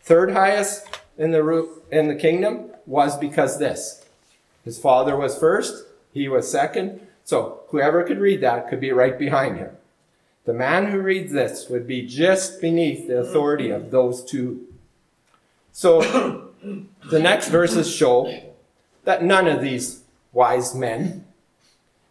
Third 0.00 0.32
highest 0.32 0.84
in 1.16 1.30
the 1.30 1.70
in 1.92 2.08
the 2.08 2.16
kingdom 2.16 2.72
was 2.86 3.16
because 3.16 3.58
this. 3.58 4.04
His 4.64 4.80
father 4.80 5.16
was 5.16 5.38
first, 5.38 5.86
he 6.12 6.28
was 6.28 6.50
second. 6.50 7.06
So 7.24 7.60
whoever 7.68 8.02
could 8.02 8.18
read 8.18 8.40
that 8.40 8.68
could 8.68 8.80
be 8.80 8.90
right 8.90 9.16
behind 9.16 9.58
him. 9.58 9.76
The 10.44 10.52
man 10.52 10.86
who 10.86 10.98
reads 10.98 11.32
this 11.32 11.68
would 11.68 11.86
be 11.86 12.04
just 12.04 12.60
beneath 12.60 13.06
the 13.06 13.20
authority 13.20 13.70
of 13.70 13.92
those 13.92 14.24
two. 14.24 14.66
So 15.70 16.00
the 17.10 17.20
next 17.20 17.50
verses 17.50 17.94
show 17.94 18.50
that 19.04 19.22
none 19.22 19.46
of 19.46 19.60
these 19.60 20.02
wise 20.32 20.74
men 20.74 21.26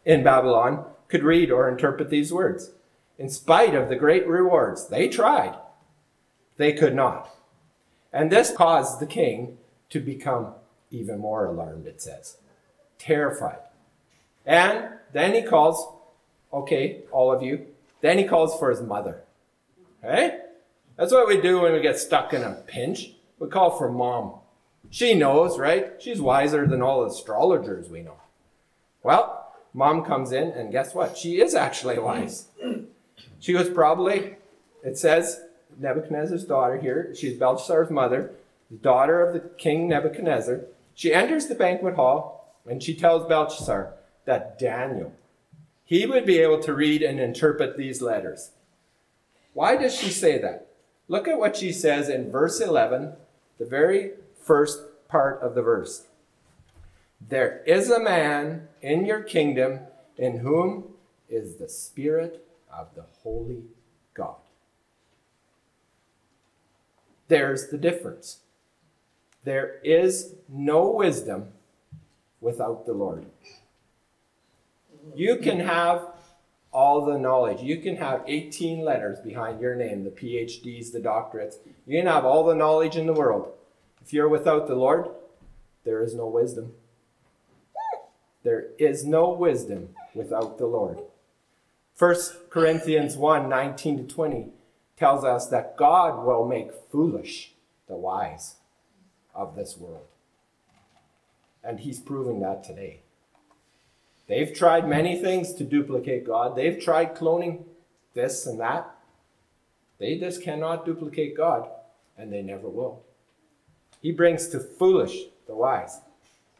in 0.08 0.24
Babylon 0.24 0.86
could 1.10 1.22
read 1.22 1.52
or 1.52 1.70
interpret 1.70 2.10
these 2.10 2.32
words. 2.32 2.72
In 3.20 3.30
spite 3.30 3.76
of 3.76 3.89
the 3.89 3.96
great 3.96 4.26
rewards, 4.26 4.88
they 4.88 5.10
tried. 5.10 5.56
They 6.56 6.72
could 6.72 6.96
not. 6.96 7.30
And 8.13 8.32
this 8.32 8.52
caused 8.52 9.00
the 9.00 9.06
king 9.06 9.58
to 9.89 10.00
become 10.00 10.54
even 10.89 11.20
more 11.20 11.46
alarmed, 11.46 11.86
it 11.86 12.02
says, 12.02 12.38
terrified. 12.98 13.60
And 14.46 14.91
then 15.12 15.34
he 15.34 15.41
calls, 15.41 15.93
okay, 16.54 17.04
all 17.12 17.32
of 17.32 17.43
you, 17.43 17.67
then 18.00 18.17
he 18.17 18.24
calls 18.24 18.58
for 18.58 18.70
his 18.70 18.82
mother. 18.82 19.24
Okay? 20.04 20.39
That's 20.96 21.12
what 21.12 21.28
we 21.28 21.41
do 21.41 21.60
when 21.60 21.74
we 21.74 21.82
get 21.82 22.00
stuck 22.00 22.34
in 22.34 22.43
a 22.43 22.54
pinch. 22.65 23.12
We 23.39 23.50
call 23.50 23.78
for 23.78 23.91
mom. 23.91 24.36
She 24.89 25.13
knows, 25.13 25.60
right? 25.60 25.93
She's 26.00 26.22
wiser 26.22 26.65
than 26.65 26.82
all 26.82 27.04
astrologers 27.04 27.89
we 27.89 28.04
know. 28.04 28.22
Well, 29.04 29.47
mom 29.78 30.04
comes 30.04 30.32
in, 30.32 30.50
and 30.50 30.72
guess 30.72 30.96
what? 30.96 31.16
She 31.16 31.40
is 31.40 31.54
actually 31.54 32.00
wise. 32.00 32.48
She 33.40 33.54
was 33.54 33.70
probably, 33.70 34.38
it 34.84 34.98
says, 34.98 35.40
Nebuchadnezzar's 35.78 36.46
daughter 36.46 36.80
here. 36.80 37.13
She's 37.16 37.38
Belshazzar's 37.38 37.92
mother, 37.92 38.32
the 38.72 38.78
daughter 38.78 39.22
of 39.22 39.36
the 39.36 39.40
king 39.40 39.88
Nebuchadnezzar. 39.88 40.62
She 40.96 41.13
enters 41.13 41.46
the 41.46 41.54
banquet 41.54 41.94
hall, 41.94 42.56
and 42.68 42.82
she 42.82 42.96
tells 42.96 43.28
Belshazzar 43.28 43.94
that 44.26 44.58
Daniel, 44.58 45.13
he 45.86 46.08
would 46.08 46.26
be 46.26 46.40
able 46.40 46.60
to 46.63 46.74
read 46.74 47.04
and 47.04 47.20
interpret 47.20 47.78
these 47.78 48.02
letters. 48.02 48.50
Why 49.54 49.78
does 49.78 49.94
she 49.96 50.10
say 50.10 50.40
that? 50.40 50.70
Look 51.08 51.28
at 51.28 51.38
what 51.38 51.56
she 51.56 51.72
says 51.72 52.10
in 52.10 52.32
verse 52.32 52.60
11, 52.60 53.13
the 53.60 53.66
very 53.66 54.13
first 54.42 54.80
part 55.08 55.40
of 55.44 55.54
the 55.54 55.62
verse. 55.62 56.08
There 57.20 57.64
is 57.66 57.90
a 57.90 58.00
man 58.00 58.68
in 58.82 59.06
your 59.06 59.22
kingdom 59.22 59.80
in 60.18 60.40
whom 60.40 60.94
is 61.30 61.56
the 61.56 61.70
Spirit 61.70 62.48
of 62.72 62.94
the 62.96 63.06
Holy 63.24 63.64
God. 64.14 64.36
There's 67.28 67.68
the 67.68 67.78
difference. 67.78 68.40
There 69.44 69.80
is 69.84 70.36
no 70.48 70.90
wisdom 70.90 71.50
without 72.40 72.86
the 72.86 72.94
Lord. 72.94 73.26
You 75.16 75.38
can 75.38 75.60
have 75.60 76.08
all 76.72 77.06
the 77.06 77.18
knowledge. 77.18 77.62
You 77.62 77.78
can 77.78 77.98
have 77.98 78.24
18 78.28 78.84
letters 78.84 79.20
behind 79.20 79.60
your 79.60 79.76
name, 79.76 80.04
the 80.04 80.12
PhDs, 80.12 80.92
the 80.92 81.00
doctorates. 81.00 81.56
You 81.86 82.00
can 82.00 82.08
have 82.08 82.26
all 82.26 82.44
the 82.44 82.56
knowledge 82.56 82.96
in 82.96 83.08
the 83.08 83.14
world. 83.14 83.52
If 84.02 84.14
you're 84.14 84.30
without 84.30 84.68
the 84.68 84.76
Lord, 84.76 85.08
there 85.84 86.04
is 86.04 86.14
no 86.14 86.28
wisdom. 86.28 86.74
There 88.48 88.68
is 88.78 89.04
no 89.04 89.30
wisdom 89.32 89.90
without 90.16 90.58
the 90.58 90.68
Lord. 90.68 91.00
1 92.00 92.16
Corinthians 92.50 93.18
1 93.18 93.50
19 93.50 93.98
to 93.98 94.14
20 94.16 94.48
tells 94.96 95.26
us 95.26 95.48
that 95.48 95.76
God 95.76 96.26
will 96.26 96.48
make 96.48 96.72
foolish 96.90 97.52
the 97.90 97.98
wise 97.98 98.56
of 99.36 99.58
this 99.58 99.76
world. 99.76 100.08
And 101.62 101.82
He's 101.82 102.00
proving 102.00 102.40
that 102.40 102.64
today. 102.64 103.02
They've 104.28 104.54
tried 104.54 104.88
many 104.88 105.22
things 105.22 105.54
to 105.56 105.66
duplicate 105.66 106.26
God. 106.26 106.56
They've 106.56 106.82
tried 106.82 107.18
cloning 107.18 107.66
this 108.14 108.46
and 108.46 108.62
that. 108.62 108.90
They 110.00 110.18
just 110.18 110.42
cannot 110.42 110.86
duplicate 110.86 111.36
God, 111.36 111.68
and 112.18 112.32
they 112.32 112.44
never 112.44 112.70
will. 112.70 113.04
He 114.02 114.14
brings 114.14 114.48
to 114.48 114.62
foolish 114.62 115.24
the 115.48 115.56
wise. 115.56 116.00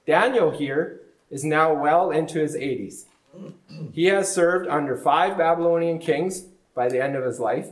Daniel 0.06 0.52
here 0.52 1.04
is 1.30 1.44
now 1.44 1.74
well 1.74 2.12
into 2.12 2.40
his 2.40 2.56
80s. 2.56 3.06
He 3.92 4.06
has 4.06 4.34
served 4.34 4.68
under 4.68 4.96
five 4.96 5.38
Babylonian 5.38 6.00
kings 6.00 6.46
by 6.74 6.90
the 6.90 7.04
end 7.04 7.16
of 7.16 7.24
his 7.24 7.40
life, 7.40 7.70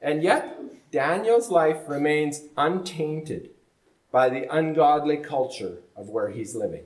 and 0.00 0.22
yet 0.22 0.58
Daniel's 0.90 1.50
life 1.50 1.88
remains 1.88 2.42
untainted 2.56 3.50
by 4.10 4.28
the 4.28 4.54
ungodly 4.54 5.16
culture 5.16 5.78
of 5.96 6.08
where 6.08 6.30
he's 6.30 6.54
living. 6.54 6.84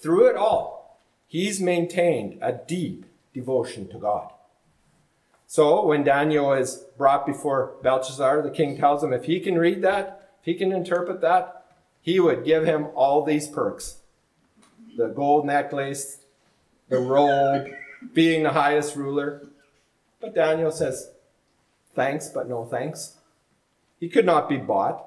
Through 0.00 0.28
it 0.28 0.36
all, 0.36 1.00
he's 1.26 1.60
maintained 1.60 2.38
a 2.40 2.52
deep 2.52 3.06
devotion 3.34 3.88
to 3.88 3.98
God. 3.98 4.32
So 5.46 5.86
when 5.86 6.04
Daniel 6.04 6.52
is 6.52 6.84
brought 6.98 7.26
before 7.26 7.74
Belshazzar, 7.82 8.42
the 8.42 8.50
king 8.50 8.76
tells 8.76 9.02
him 9.02 9.14
if 9.14 9.24
he 9.24 9.40
can 9.40 9.56
read 9.56 9.80
that, 9.82 10.30
if 10.40 10.44
he 10.44 10.54
can 10.54 10.72
interpret 10.72 11.22
that, 11.22 11.64
he 12.02 12.20
would 12.20 12.44
give 12.44 12.64
him 12.64 12.88
all 12.94 13.24
these 13.24 13.48
perks 13.48 13.97
the 14.98 15.08
gold 15.08 15.46
necklace, 15.46 16.18
the 16.90 16.98
robe, 16.98 17.68
being 18.12 18.42
the 18.42 18.52
highest 18.52 18.96
ruler. 18.96 19.48
But 20.20 20.34
Daniel 20.34 20.70
says, 20.70 21.12
Thanks, 21.94 22.28
but 22.28 22.48
no 22.48 22.66
thanks. 22.66 23.16
He 23.98 24.10
could 24.10 24.26
not 24.26 24.48
be 24.48 24.58
bought. 24.58 25.06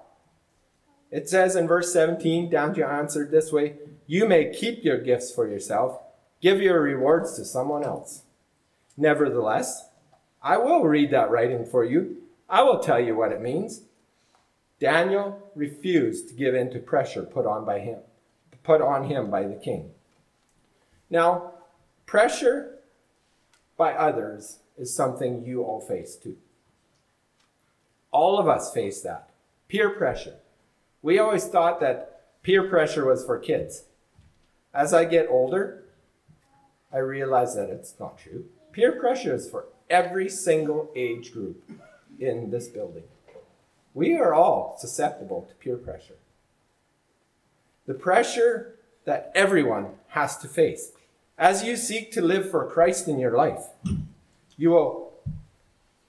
It 1.12 1.30
says 1.30 1.56
in 1.56 1.68
verse 1.68 1.94
17, 1.94 2.50
Daniel 2.50 2.90
answered 2.90 3.30
this 3.30 3.52
way 3.52 3.76
You 4.08 4.28
may 4.28 4.52
keep 4.52 4.84
your 4.84 4.98
gifts 4.98 5.32
for 5.32 5.48
yourself 5.48 6.00
Give 6.42 6.60
your 6.60 6.82
rewards 6.82 7.36
to 7.36 7.46
someone 7.46 7.84
else. 7.84 8.24
Nevertheless, 8.98 9.90
I 10.42 10.58
will 10.58 10.84
read 10.84 11.12
that 11.12 11.30
writing 11.30 11.66
for 11.66 11.86
you. 11.86 12.18
I 12.50 12.64
will 12.64 12.80
tell 12.80 13.00
you 13.00 13.16
what 13.16 13.32
it 13.32 13.42
means. 13.42 13.84
Daniel 14.80 15.52
refused 15.56 16.30
to 16.30 16.34
give 16.34 16.56
in 16.56 16.72
to 16.72 16.80
pressure 16.80 17.22
put 17.22 17.46
on 17.46 17.64
by 17.64 17.80
him, 17.80 18.00
put 18.64 18.82
on 18.82 19.06
him 19.10 19.30
by 19.30 19.44
the 19.44 19.56
king. 19.56 19.92
Now, 21.10 21.54
pressure 22.06 22.80
by 23.78 23.94
others 23.94 24.60
is 24.78 24.94
something 24.94 25.44
you 25.44 25.64
all 25.64 25.82
face 25.82 26.16
too. 26.16 26.38
All 28.12 28.40
of 28.40 28.48
us 28.48 28.74
face 28.74 29.02
that. 29.02 29.30
Peer 29.68 29.90
pressure. 29.90 30.36
We 31.02 31.18
always 31.18 31.48
thought 31.48 31.80
that 31.80 32.44
peer 32.44 32.70
pressure 32.70 33.06
was 33.06 33.26
for 33.26 33.40
kids. 33.40 33.86
As 34.74 34.94
I 34.94 35.06
get 35.06 35.28
older, 35.30 35.84
I 36.94 36.98
realize 36.98 37.56
that 37.56 37.70
it's 37.70 37.96
not 38.00 38.18
true. 38.18 38.46
Peer 38.72 38.94
pressure 39.00 39.34
is 39.34 39.50
for 39.50 39.66
every 39.90 40.30
single 40.30 40.92
age 40.96 41.34
group 41.34 41.64
in 42.20 42.52
this 42.52 42.68
building. 42.68 43.04
We 43.94 44.16
are 44.18 44.34
all 44.34 44.78
susceptible 44.80 45.48
to 45.50 45.56
peer 45.56 45.78
pressure. 45.78 46.16
The 47.92 47.98
pressure 47.98 48.76
that 49.04 49.34
everyone 49.36 49.88
has 50.08 50.38
to 50.38 50.48
face. 50.48 50.94
As 51.38 51.66
you 51.66 51.76
seek 51.76 52.10
to 52.14 52.22
live 52.22 52.50
for 52.50 52.66
Christ 52.66 53.10
in 53.10 53.20
your 53.20 53.36
life, 53.36 53.66
you 54.56 54.70
will 54.70 55.12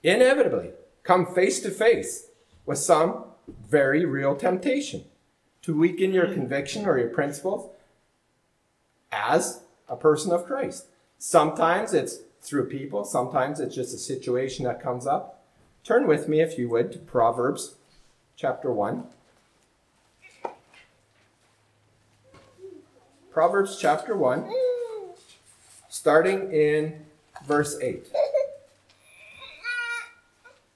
inevitably 0.01 0.69
come 1.03 1.25
face 1.25 1.59
to 1.59 1.69
face 1.69 2.27
with 2.65 2.77
some 2.77 3.25
very 3.69 4.05
real 4.05 4.33
temptation 4.33 5.03
to 5.63 5.77
weaken 5.77 6.13
your 6.13 6.33
conviction 6.33 6.85
or 6.85 6.97
your 6.97 7.09
principles 7.09 7.69
as 9.11 9.63
a 9.89 9.97
person 9.97 10.31
of 10.31 10.45
Christ. 10.45 10.85
Sometimes 11.17 11.93
it's 11.93 12.19
through 12.41 12.69
people, 12.69 13.03
sometimes 13.03 13.59
it's 13.59 13.75
just 13.75 13.93
a 13.93 13.97
situation 13.97 14.63
that 14.63 14.81
comes 14.81 15.05
up. 15.05 15.43
Turn 15.83 16.07
with 16.07 16.29
me, 16.29 16.39
if 16.39 16.57
you 16.57 16.69
would, 16.69 16.93
to 16.93 16.99
Proverbs 16.99 17.75
chapter 18.37 18.71
1. 18.71 19.03
Proverbs 23.33 23.79
chapter 23.81 24.15
1, 24.15 24.47
starting 25.89 26.53
in 26.53 27.03
verse 27.47 27.75
8. 27.81 28.05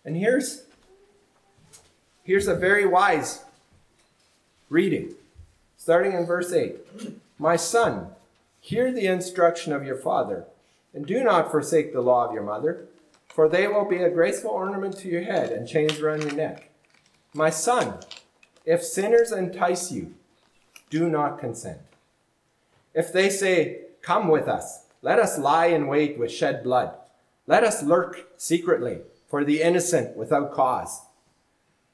And 0.03 0.17
here's, 0.17 0.63
here's 2.23 2.47
a 2.47 2.55
very 2.55 2.87
wise 2.87 3.45
reading, 4.69 5.13
starting 5.77 6.13
in 6.13 6.25
verse 6.25 6.51
8. 6.51 6.77
My 7.37 7.57
son, 7.57 8.07
Hear 8.59 8.91
the 8.91 9.05
instruction 9.05 9.71
of 9.71 9.85
your 9.85 9.95
father, 9.95 10.45
and 10.95 11.05
do 11.05 11.23
not 11.23 11.51
forsake 11.51 11.93
the 11.93 12.01
law 12.01 12.25
of 12.25 12.33
your 12.33 12.43
mother, 12.43 12.87
for 13.29 13.47
they 13.47 13.67
will 13.67 13.85
be 13.85 14.01
a 14.01 14.09
graceful 14.09 14.49
ornament 14.49 14.97
to 14.97 15.09
your 15.09 15.21
head 15.21 15.51
and 15.51 15.67
chains 15.67 15.99
around 15.99 16.23
your 16.23 16.33
neck. 16.33 16.71
My 17.35 17.51
son, 17.51 17.99
if 18.65 18.81
sinners 18.81 19.31
entice 19.31 19.91
you, 19.91 20.15
do 20.89 21.07
not 21.07 21.37
consent. 21.39 21.86
If 22.97 23.13
they 23.13 23.29
say, 23.29 23.81
Come 24.01 24.27
with 24.27 24.47
us, 24.47 24.85
let 25.01 25.19
us 25.19 25.37
lie 25.37 25.67
in 25.67 25.87
wait 25.87 26.17
with 26.17 26.31
shed 26.31 26.63
blood. 26.63 26.95
Let 27.45 27.63
us 27.63 27.83
lurk 27.83 28.27
secretly 28.37 29.01
for 29.29 29.43
the 29.43 29.61
innocent 29.61 30.17
without 30.17 30.51
cause. 30.51 31.01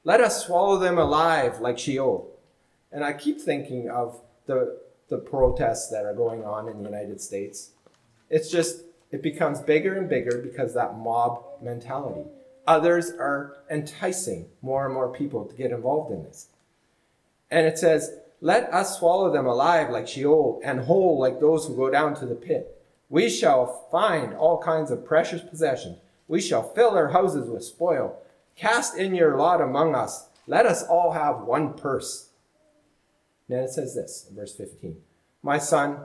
Let 0.02 0.20
us 0.20 0.46
swallow 0.46 0.78
them 0.78 0.96
alive 0.96 1.60
like 1.60 1.78
Sheol. 1.78 2.30
And 2.90 3.04
I 3.04 3.12
keep 3.12 3.40
thinking 3.40 3.90
of 3.90 4.20
the 4.46 4.80
the 5.08 5.18
protests 5.18 5.90
that 5.90 6.06
are 6.06 6.14
going 6.14 6.44
on 6.44 6.68
in 6.68 6.78
the 6.78 6.88
United 6.88 7.20
States. 7.20 7.70
It's 8.30 8.50
just, 8.50 8.82
it 9.10 9.22
becomes 9.22 9.60
bigger 9.60 9.94
and 9.98 10.08
bigger 10.08 10.38
because 10.38 10.72
that 10.74 10.96
mob 10.96 11.44
mentality. 11.60 12.24
Others 12.66 13.10
are 13.18 13.58
enticing 13.70 14.46
more 14.62 14.86
and 14.86 14.94
more 14.94 15.12
people 15.12 15.44
to 15.44 15.54
get 15.54 15.70
involved 15.70 16.10
in 16.10 16.22
this. 16.24 16.48
And 17.50 17.66
it 17.66 17.78
says, 17.78 18.16
Let 18.44 18.74
us 18.74 18.98
swallow 18.98 19.32
them 19.32 19.46
alive 19.46 19.88
like 19.88 20.06
Sheol 20.06 20.60
and 20.62 20.80
whole 20.80 21.18
like 21.18 21.40
those 21.40 21.66
who 21.66 21.74
go 21.74 21.88
down 21.88 22.14
to 22.16 22.26
the 22.26 22.34
pit. 22.34 22.78
We 23.08 23.30
shall 23.30 23.88
find 23.90 24.34
all 24.34 24.62
kinds 24.62 24.90
of 24.90 25.06
precious 25.06 25.40
possessions. 25.40 25.96
We 26.28 26.42
shall 26.42 26.62
fill 26.74 26.90
our 26.90 27.08
houses 27.08 27.48
with 27.48 27.64
spoil. 27.64 28.18
Cast 28.54 28.98
in 28.98 29.14
your 29.14 29.38
lot 29.38 29.62
among 29.62 29.94
us, 29.94 30.28
Let 30.46 30.66
us 30.66 30.82
all 30.82 31.12
have 31.12 31.40
one 31.40 31.72
purse. 31.72 32.28
then 33.48 33.62
it 33.62 33.70
says 33.70 33.94
this 33.94 34.26
in 34.28 34.36
verse 34.36 34.54
15 34.54 34.98
My 35.42 35.56
son, 35.56 36.00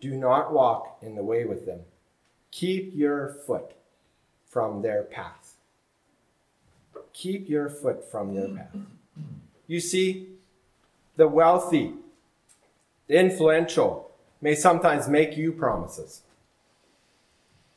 do 0.00 0.16
not 0.16 0.50
walk 0.50 0.96
in 1.02 1.14
the 1.14 1.22
way 1.22 1.44
with 1.44 1.66
them. 1.66 1.80
Keep 2.52 2.94
your 2.94 3.36
foot 3.46 3.72
from 4.46 4.80
their 4.80 5.02
path. 5.02 5.56
Keep 7.12 7.50
your 7.50 7.68
foot 7.68 8.10
from 8.10 8.34
their 8.34 8.48
path. 8.48 8.76
You 9.66 9.80
see, 9.80 10.31
the 11.16 11.28
wealthy, 11.28 11.94
the 13.06 13.18
influential, 13.18 14.10
may 14.40 14.54
sometimes 14.54 15.08
make 15.08 15.36
you 15.36 15.52
promises. 15.52 16.22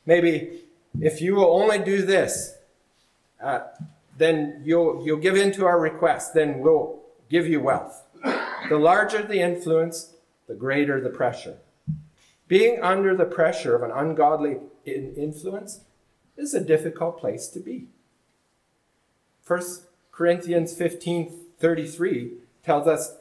Maybe 0.04 0.62
if 1.00 1.20
you 1.20 1.34
will 1.34 1.60
only 1.60 1.78
do 1.78 2.02
this, 2.02 2.56
uh, 3.42 3.60
then 4.16 4.62
you'll, 4.64 5.04
you'll 5.04 5.18
give 5.18 5.36
in 5.36 5.52
to 5.52 5.66
our 5.66 5.78
request, 5.78 6.34
then 6.34 6.60
we'll 6.60 7.00
give 7.28 7.46
you 7.46 7.60
wealth. 7.60 8.02
The 8.68 8.78
larger 8.78 9.22
the 9.22 9.40
influence, 9.40 10.14
the 10.48 10.54
greater 10.54 11.00
the 11.00 11.10
pressure. 11.10 11.58
Being 12.48 12.80
under 12.80 13.14
the 13.14 13.24
pressure 13.24 13.74
of 13.76 13.82
an 13.82 13.90
ungodly 13.90 14.58
influence 14.84 15.80
is 16.36 16.54
a 16.54 16.60
difficult 16.60 17.18
place 17.18 17.48
to 17.48 17.60
be. 17.60 17.88
1 19.46 19.62
Corinthians 20.12 20.74
15:33 20.74 22.38
tells 22.64 22.86
us 22.86 23.16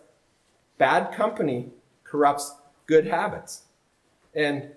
bad 0.77 1.13
company 1.13 1.69
corrupts 2.03 2.53
good 2.85 3.07
habits. 3.07 3.63
And 4.33 4.69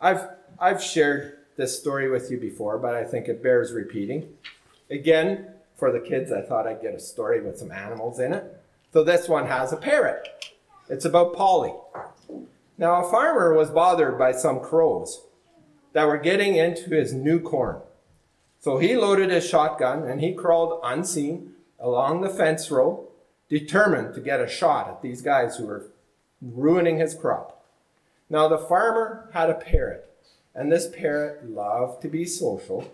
I've 0.00 0.28
I've 0.58 0.82
shared 0.82 1.38
this 1.56 1.78
story 1.78 2.10
with 2.10 2.30
you 2.30 2.38
before, 2.38 2.78
but 2.78 2.94
I 2.94 3.04
think 3.04 3.28
it 3.28 3.42
bears 3.42 3.72
repeating. 3.72 4.28
Again, 4.90 5.46
for 5.76 5.90
the 5.92 6.00
kids, 6.00 6.32
I 6.32 6.42
thought 6.42 6.66
I'd 6.66 6.82
get 6.82 6.94
a 6.94 7.00
story 7.00 7.40
with 7.40 7.58
some 7.58 7.70
animals 7.70 8.18
in 8.18 8.32
it. 8.32 8.60
So 8.92 9.04
this 9.04 9.28
one 9.28 9.46
has 9.46 9.72
a 9.72 9.76
parrot. 9.76 10.28
It's 10.88 11.04
about 11.04 11.34
Polly. 11.34 11.72
Now, 12.76 13.04
a 13.04 13.10
farmer 13.10 13.54
was 13.54 13.70
bothered 13.70 14.18
by 14.18 14.32
some 14.32 14.60
crows 14.60 15.22
that 15.92 16.06
were 16.06 16.18
getting 16.18 16.56
into 16.56 16.90
his 16.90 17.12
new 17.12 17.40
corn. 17.40 17.80
So 18.60 18.78
he 18.78 18.96
loaded 18.96 19.30
his 19.30 19.48
shotgun 19.48 20.02
and 20.04 20.20
he 20.20 20.34
crawled 20.34 20.80
unseen 20.82 21.52
along 21.78 22.20
the 22.20 22.28
fence 22.28 22.70
row, 22.70 23.08
determined 23.50 24.14
to 24.14 24.20
get 24.20 24.40
a 24.40 24.48
shot 24.48 24.88
at 24.88 25.02
these 25.02 25.20
guys 25.20 25.56
who 25.56 25.66
were 25.66 25.90
ruining 26.40 26.98
his 26.98 27.14
crop. 27.14 27.66
Now, 28.30 28.48
the 28.48 28.56
farmer 28.56 29.28
had 29.34 29.50
a 29.50 29.54
parrot, 29.54 30.08
and 30.54 30.70
this 30.70 30.88
parrot 30.88 31.50
loved 31.50 32.00
to 32.02 32.08
be 32.08 32.24
social, 32.24 32.90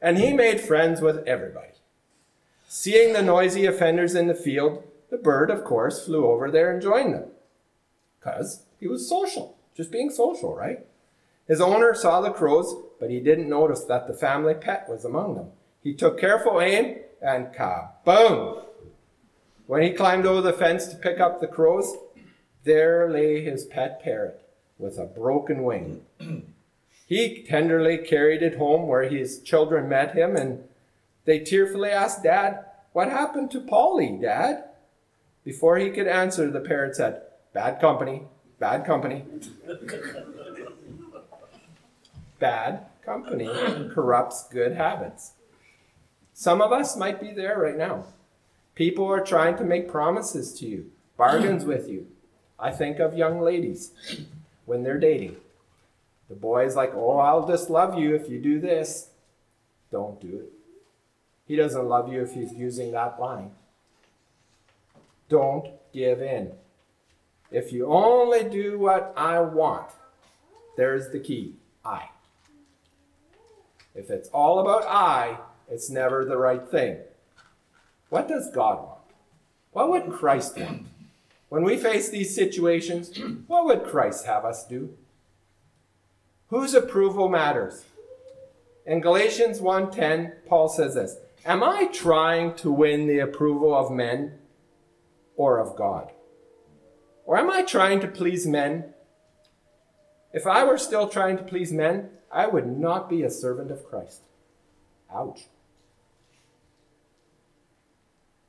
and 0.00 0.16
he 0.16 0.32
made 0.32 0.60
friends 0.60 1.00
with 1.00 1.26
everybody. 1.26 1.72
Seeing 2.68 3.12
the 3.12 3.22
noisy 3.22 3.66
offenders 3.66 4.14
in 4.14 4.28
the 4.28 4.34
field, 4.34 4.84
the 5.10 5.16
bird, 5.16 5.50
of 5.50 5.64
course, 5.64 6.04
flew 6.04 6.26
over 6.26 6.50
there 6.50 6.72
and 6.72 6.80
joined 6.80 7.14
them. 7.14 7.30
Because 8.18 8.62
he 8.80 8.86
was 8.86 9.08
social, 9.08 9.56
just 9.76 9.92
being 9.92 10.10
social, 10.10 10.54
right? 10.54 10.86
His 11.48 11.60
owner 11.60 11.94
saw 11.94 12.20
the 12.20 12.32
crows, 12.32 12.74
but 12.98 13.10
he 13.10 13.20
didn't 13.20 13.48
notice 13.48 13.84
that 13.84 14.06
the 14.06 14.14
family 14.14 14.54
pet 14.54 14.88
was 14.88 15.04
among 15.04 15.34
them. 15.34 15.50
He 15.82 15.94
took 15.94 16.18
careful 16.18 16.60
aim 16.60 16.98
and 17.22 17.48
kaboom! 17.54 18.64
When 19.66 19.82
he 19.82 19.90
climbed 19.90 20.26
over 20.26 20.40
the 20.40 20.52
fence 20.52 20.86
to 20.88 20.96
pick 20.96 21.18
up 21.18 21.40
the 21.40 21.48
crows, 21.48 21.96
there 22.64 23.10
lay 23.10 23.42
his 23.42 23.64
pet 23.64 24.00
parrot 24.02 24.40
with 24.78 24.98
a 24.98 25.06
broken 25.06 25.64
wing. 25.64 26.02
he 27.06 27.42
tenderly 27.42 27.98
carried 27.98 28.42
it 28.42 28.58
home 28.58 28.86
where 28.86 29.04
his 29.04 29.40
children 29.40 29.88
met 29.88 30.14
him, 30.14 30.36
and 30.36 30.64
they 31.24 31.40
tearfully 31.40 31.90
asked 31.90 32.22
Dad, 32.22 32.64
What 32.92 33.10
happened 33.10 33.50
to 33.52 33.60
Polly, 33.60 34.16
Dad? 34.20 34.64
Before 35.44 35.78
he 35.78 35.90
could 35.90 36.06
answer, 36.06 36.50
the 36.50 36.60
parrot 36.60 36.94
said, 36.96 37.22
Bad 37.52 37.80
company, 37.80 38.22
bad 38.60 38.84
company. 38.84 39.24
bad 42.38 42.86
company 43.04 43.46
corrupts 43.92 44.46
good 44.48 44.72
habits. 44.72 45.32
Some 46.34 46.60
of 46.60 46.70
us 46.72 46.96
might 46.96 47.20
be 47.20 47.32
there 47.32 47.58
right 47.58 47.78
now. 47.78 48.04
People 48.76 49.10
are 49.10 49.24
trying 49.24 49.56
to 49.56 49.64
make 49.64 49.88
promises 49.90 50.52
to 50.60 50.66
you, 50.66 50.90
bargains 51.16 51.64
with 51.64 51.88
you. 51.88 52.06
I 52.58 52.70
think 52.70 53.00
of 53.00 53.16
young 53.16 53.40
ladies 53.40 53.90
when 54.66 54.82
they're 54.82 55.00
dating. 55.00 55.36
The 56.28 56.34
boy's 56.34 56.76
like, 56.76 56.92
Oh, 56.94 57.18
I'll 57.18 57.48
just 57.48 57.70
love 57.70 57.98
you 57.98 58.14
if 58.14 58.28
you 58.28 58.38
do 58.38 58.60
this. 58.60 59.08
Don't 59.90 60.20
do 60.20 60.40
it. 60.40 60.52
He 61.46 61.56
doesn't 61.56 61.88
love 61.88 62.12
you 62.12 62.22
if 62.22 62.34
he's 62.34 62.52
using 62.52 62.92
that 62.92 63.18
line. 63.18 63.52
Don't 65.28 65.68
give 65.92 66.20
in. 66.20 66.52
If 67.50 67.72
you 67.72 67.86
only 67.86 68.44
do 68.44 68.78
what 68.78 69.14
I 69.16 69.40
want, 69.40 69.86
there's 70.76 71.10
the 71.10 71.20
key 71.20 71.54
I. 71.84 72.08
If 73.94 74.10
it's 74.10 74.28
all 74.30 74.58
about 74.58 74.84
I, 74.86 75.38
it's 75.70 75.88
never 75.88 76.24
the 76.24 76.36
right 76.36 76.68
thing. 76.68 76.98
What 78.16 78.28
does 78.28 78.50
God 78.50 78.78
want? 78.78 79.00
What 79.72 79.90
would 79.90 80.10
Christ 80.10 80.58
want? 80.58 80.86
When 81.50 81.64
we 81.64 81.76
face 81.76 82.08
these 82.08 82.34
situations, 82.34 83.12
what 83.46 83.66
would 83.66 83.84
Christ 83.84 84.24
have 84.24 84.46
us 84.46 84.66
do? 84.66 84.96
Whose 86.48 86.72
approval 86.72 87.28
matters? 87.28 87.84
In 88.86 89.02
Galatians 89.02 89.60
1:10, 89.60 90.46
Paul 90.48 90.70
says 90.70 90.94
this, 90.94 91.18
"Am 91.44 91.62
I 91.62 91.90
trying 91.92 92.54
to 92.54 92.72
win 92.72 93.06
the 93.06 93.18
approval 93.18 93.74
of 93.74 93.92
men 93.92 94.38
or 95.36 95.58
of 95.58 95.76
God? 95.76 96.10
Or 97.26 97.36
am 97.36 97.50
I 97.50 97.64
trying 97.64 98.00
to 98.00 98.08
please 98.08 98.46
men? 98.46 98.94
If 100.32 100.46
I 100.46 100.64
were 100.64 100.78
still 100.78 101.06
trying 101.06 101.36
to 101.36 101.44
please 101.44 101.70
men, 101.70 102.08
I 102.32 102.46
would 102.46 102.66
not 102.66 103.10
be 103.10 103.22
a 103.22 103.30
servant 103.30 103.70
of 103.70 103.84
Christ." 103.84 104.22
Ouch. 105.12 105.48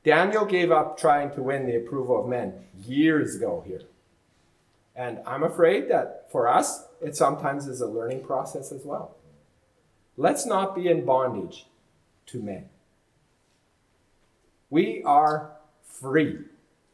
Daniel 0.08 0.46
gave 0.46 0.72
up 0.72 0.98
trying 0.98 1.32
to 1.32 1.44
win 1.44 1.66
the 1.66 1.76
approval 1.76 2.18
of 2.18 2.30
men 2.30 2.54
years 2.86 3.36
ago 3.36 3.62
here. 3.68 3.82
And 4.96 5.20
I'm 5.28 5.44
afraid 5.44 5.90
that 5.90 6.32
for 6.32 6.48
us, 6.48 6.86
it 7.02 7.18
sometimes 7.18 7.68
is 7.68 7.82
a 7.82 7.88
learning 7.88 8.24
process 8.24 8.72
as 8.72 8.86
well. 8.86 9.18
Let's 10.16 10.46
not 10.46 10.74
be 10.74 10.88
in 10.88 11.04
bondage 11.04 11.66
to 12.28 12.42
men. 12.42 12.70
We 14.70 15.04
are 15.04 15.52
free 15.84 16.38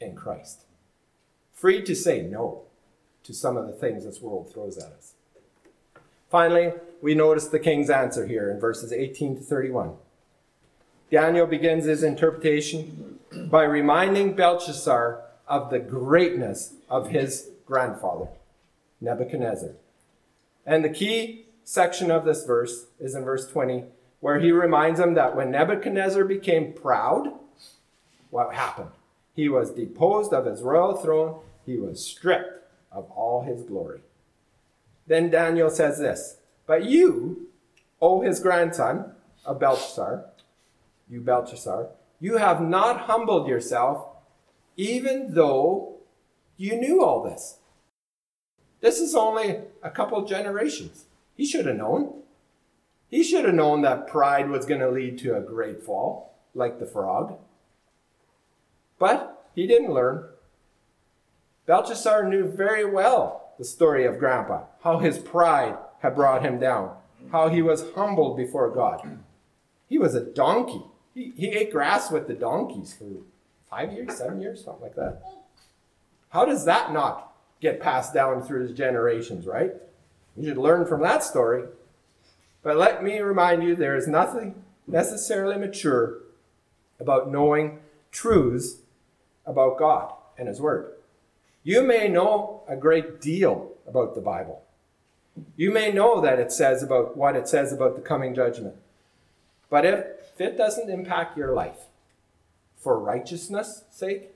in 0.02 0.16
Christ, 0.16 0.62
free 1.54 1.84
to 1.84 1.96
say 1.96 2.24
no 2.24 2.64
to 3.26 3.32
some 3.32 3.58
of 3.58 3.68
the 3.68 3.74
things 3.74 4.06
this 4.06 4.22
world 4.22 4.52
throws 4.52 4.80
at 4.80 4.92
us. 4.92 5.14
Finally, 6.32 6.74
we 7.00 7.14
notice 7.14 7.48
the 7.48 7.60
king's 7.60 7.92
answer 7.92 8.26
here 8.26 8.50
in 8.50 8.60
verses 8.60 8.92
18 8.92 9.36
to 9.36 9.42
31. 9.44 9.98
Daniel 11.14 11.46
begins 11.46 11.86
his 11.86 12.02
interpretation 12.02 13.20
by 13.46 13.62
reminding 13.66 14.34
Belshazzar 14.34 15.24
of 15.48 15.70
the 15.70 15.78
greatness 15.78 16.74
of 16.90 17.10
his 17.10 17.52
grandfather, 17.68 18.30
Nebuchadnezzar. 19.00 19.74
And 20.66 20.84
the 20.84 20.90
key 20.90 21.46
section 21.64 22.10
of 22.10 22.26
this 22.26 22.46
verse 22.46 22.88
is 23.00 23.14
in 23.14 23.24
verse 23.24 23.48
20, 23.48 23.84
where 24.22 24.40
he 24.40 24.52
reminds 24.52 25.00
him 25.00 25.14
that 25.14 25.36
when 25.36 25.52
Nebuchadnezzar 25.52 26.24
became 26.24 26.74
proud, 26.74 27.32
what 28.32 28.56
happened? 28.56 28.90
He 29.36 29.48
was 29.48 29.70
deposed 29.70 30.34
of 30.34 30.48
his 30.48 30.64
royal 30.64 30.96
throne, 30.96 31.42
he 31.64 31.78
was 31.78 32.04
stripped 32.04 32.68
of 32.92 33.12
all 33.12 33.44
his 33.44 33.62
glory. 33.62 34.00
Then 35.06 35.30
Daniel 35.30 35.70
says 35.70 36.00
this 36.00 36.38
But 36.66 36.86
you, 36.86 37.50
O 38.02 38.22
his 38.22 38.40
grandson 38.40 39.12
of 39.46 39.60
Belshazzar, 39.60 40.26
you 41.10 41.22
Belshazzar, 41.22 41.90
you 42.20 42.38
have 42.38 42.62
not 42.62 43.02
humbled 43.02 43.48
yourself, 43.48 44.06
even 44.78 45.34
though 45.34 45.98
you 46.58 46.76
knew 46.76 47.04
all 47.04 47.24
this. 47.24 47.58
This 48.82 49.00
is 49.00 49.16
only 49.16 49.60
a 49.82 49.90
couple 49.90 50.24
generations. 50.26 51.06
He 51.36 51.46
should 51.46 51.66
have 51.66 51.78
known. 51.78 52.22
He 53.10 53.24
should 53.24 53.46
have 53.46 53.54
known 53.54 53.82
that 53.82 54.08
pride 54.08 54.50
was 54.50 54.66
going 54.66 54.82
to 54.82 54.90
lead 54.90 55.18
to 55.20 55.36
a 55.36 55.42
great 55.42 55.84
fall, 55.84 56.36
like 56.54 56.80
the 56.80 56.86
frog. 56.86 57.38
But 59.00 59.50
he 59.56 59.68
didn't 59.68 59.94
learn. 59.94 60.26
Belshazzar 61.66 62.28
knew 62.28 62.46
very 62.46 62.84
well 62.84 63.54
the 63.58 63.66
story 63.66 64.06
of 64.06 64.20
Grandpa, 64.20 64.64
how 64.84 65.00
his 65.00 65.18
pride 65.20 65.78
had 66.00 66.16
brought 66.16 66.44
him 66.44 66.60
down, 66.60 66.96
how 67.32 67.50
he 67.50 67.62
was 67.62 67.92
humbled 67.96 68.36
before 68.36 68.70
God. 68.70 69.20
He 69.88 69.98
was 69.98 70.16
a 70.16 70.26
donkey. 70.26 70.84
He, 71.14 71.32
he 71.36 71.48
ate 71.50 71.72
grass 71.72 72.12
with 72.12 72.28
the 72.28 72.34
donkeys 72.34 72.94
for 72.94 73.06
five 73.70 73.94
years, 73.94 74.18
seven 74.18 74.42
years, 74.42 74.64
something 74.64 74.84
like 74.84 74.96
that. 74.96 75.22
How 76.30 76.46
does 76.46 76.66
that 76.66 76.92
not 76.92 77.34
get 77.62 77.80
passed 77.80 78.14
down 78.14 78.42
through 78.42 78.64
his 78.64 78.72
generations, 78.72 79.46
right? 79.46 79.72
You 80.36 80.50
should 80.50 80.58
learn 80.58 80.86
from 80.86 81.02
that 81.02 81.24
story. 81.24 81.66
But 82.64 82.78
let 82.78 83.04
me 83.04 83.20
remind 83.20 83.64
you 83.64 83.76
there 83.76 83.96
is 83.96 84.08
nothing 84.08 84.64
necessarily 84.88 85.58
mature 85.58 86.20
about 87.00 87.32
knowing 87.32 87.80
truths 88.12 88.78
about 89.46 89.78
God 89.78 90.14
and 90.38 90.48
His 90.48 90.62
Word. 90.62 90.94
You 91.64 91.84
may 91.84 92.08
know 92.08 92.64
a 92.68 92.76
great 92.76 93.22
deal 93.22 93.72
about 93.88 94.16
the 94.16 94.22
Bible. 94.22 94.64
You 95.56 95.72
may 95.72 95.92
know 95.92 96.22
that 96.22 96.40
it 96.40 96.52
says 96.52 96.84
about 96.84 97.18
what 97.18 97.36
it 97.36 97.48
says 97.48 97.74
about 97.74 97.96
the 97.96 98.02
coming 98.02 98.36
judgment. 98.36 98.76
But 99.70 99.86
if 99.86 100.06
it 100.42 100.58
doesn't 100.58 100.90
impact 100.90 101.38
your 101.38 101.54
life 101.54 101.88
for 102.78 103.00
righteousness' 103.00 103.84
sake, 103.90 104.32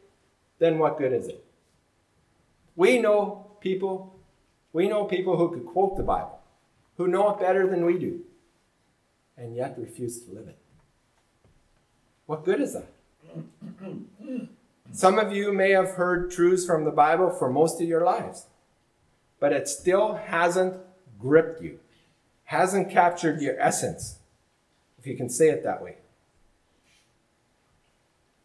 then 0.60 0.80
what 0.80 0.98
good 0.98 1.14
is 1.14 1.28
it? 1.28 1.44
We 2.76 3.00
know 3.00 3.52
people, 3.60 4.16
we 4.74 4.88
know 4.88 5.06
people 5.06 5.38
who 5.38 5.50
could 5.50 5.66
quote 5.66 5.98
the 5.98 6.04
Bible, 6.04 6.40
who 6.98 7.08
know 7.08 7.30
it 7.32 7.40
better 7.40 7.68
than 7.68 7.86
we 7.86 7.98
do, 7.98 8.22
and 9.38 9.56
yet 9.56 9.78
refuse 9.78 10.20
to 10.22 10.32
live 10.32 10.48
it. 10.48 10.58
What 12.26 12.46
good 12.46 12.62
is 12.62 12.74
that? 12.74 12.88
Some 14.92 15.20
of 15.20 15.34
you 15.34 15.52
may 15.52 15.72
have 15.72 15.92
heard 15.92 16.32
truths 16.32 16.66
from 16.66 16.86
the 16.86 16.92
Bible 16.92 17.30
for 17.30 17.50
most 17.50 17.82
of 17.82 17.88
your 17.88 18.04
lives, 18.04 18.46
but 19.40 19.52
it 19.52 19.68
still 19.68 20.14
hasn't 20.14 20.76
gripped 21.20 21.62
you, 21.62 21.80
hasn't 22.46 22.90
captured 22.90 23.42
your 23.42 23.60
essence, 23.60 24.20
if 25.08 25.12
you 25.12 25.18
can 25.18 25.30
say 25.30 25.48
it 25.48 25.64
that 25.64 25.82
way. 25.82 25.96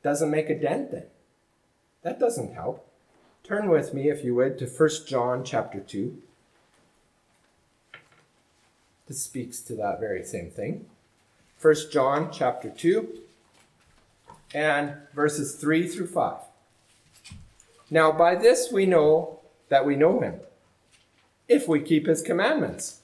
Doesn't 0.04 0.30
make 0.30 0.48
a 0.48 0.58
dent 0.58 0.92
then. 0.92 1.06
That 2.02 2.20
doesn't 2.20 2.54
help. 2.54 2.88
Turn 3.42 3.68
with 3.68 3.92
me, 3.92 4.08
if 4.08 4.24
you 4.24 4.36
would, 4.36 4.58
to 4.58 4.66
1 4.66 4.90
John 5.08 5.42
chapter 5.42 5.80
2. 5.80 6.22
This 9.08 9.20
speaks 9.20 9.60
to 9.62 9.74
that 9.74 9.98
very 9.98 10.24
same 10.24 10.50
thing. 10.50 10.86
1 11.60 11.74
John 11.90 12.30
chapter 12.32 12.70
2 12.70 13.08
and 14.54 14.94
verses 15.12 15.56
3 15.56 15.88
through 15.88 16.06
5. 16.06 16.36
Now, 17.90 18.12
by 18.12 18.36
this 18.36 18.70
we 18.70 18.86
know 18.86 19.40
that 19.68 19.84
we 19.84 19.96
know 19.96 20.20
him, 20.20 20.36
if 21.48 21.66
we 21.66 21.80
keep 21.80 22.06
his 22.06 22.22
commandments. 22.22 23.00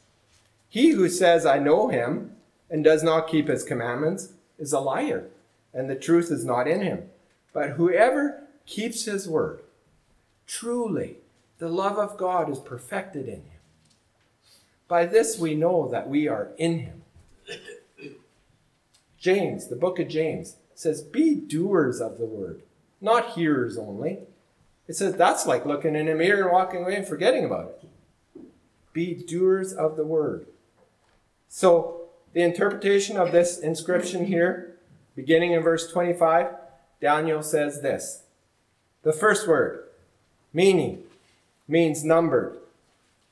He 0.68 0.90
who 0.90 1.08
says, 1.08 1.44
I 1.44 1.58
know 1.58 1.88
him, 1.88 2.36
and 2.70 2.84
does 2.84 3.02
not 3.02 3.28
keep 3.28 3.48
his 3.48 3.64
commandments, 3.64 4.32
is 4.58 4.72
a 4.72 4.80
liar, 4.80 5.28
and 5.72 5.88
the 5.88 5.96
truth 5.96 6.30
is 6.30 6.44
not 6.44 6.68
in 6.68 6.82
him. 6.82 7.04
But 7.52 7.70
whoever 7.70 8.42
keeps 8.66 9.04
his 9.04 9.28
word, 9.28 9.60
truly 10.46 11.16
the 11.58 11.68
love 11.68 11.98
of 11.98 12.16
God 12.16 12.50
is 12.50 12.58
perfected 12.58 13.26
in 13.26 13.42
him. 13.42 13.60
By 14.86 15.06
this 15.06 15.38
we 15.38 15.54
know 15.54 15.88
that 15.88 16.08
we 16.08 16.28
are 16.28 16.48
in 16.56 16.80
him. 16.80 17.02
James, 19.18 19.66
the 19.66 19.76
book 19.76 19.98
of 19.98 20.08
James, 20.08 20.56
says, 20.74 21.02
Be 21.02 21.34
doers 21.34 22.00
of 22.00 22.18
the 22.18 22.24
word, 22.24 22.62
not 23.00 23.30
hearers 23.30 23.76
only. 23.76 24.20
It 24.86 24.94
says 24.94 25.14
that's 25.14 25.46
like 25.46 25.66
looking 25.66 25.94
in 25.94 26.08
a 26.08 26.14
mirror 26.14 26.44
and 26.44 26.52
walking 26.52 26.82
away 26.82 26.96
and 26.96 27.06
forgetting 27.06 27.44
about 27.44 27.74
it. 27.82 28.44
Be 28.92 29.14
doers 29.14 29.72
of 29.72 29.96
the 29.96 30.04
word. 30.04 30.46
So, 31.48 31.97
the 32.32 32.42
interpretation 32.42 33.16
of 33.16 33.32
this 33.32 33.58
inscription 33.58 34.26
here, 34.26 34.76
beginning 35.16 35.52
in 35.52 35.62
verse 35.62 35.90
25, 35.90 36.54
Daniel 37.00 37.42
says 37.42 37.80
this 37.80 38.22
The 39.02 39.12
first 39.12 39.48
word, 39.48 39.84
meaning, 40.52 41.04
means 41.66 42.04
numbered. 42.04 42.58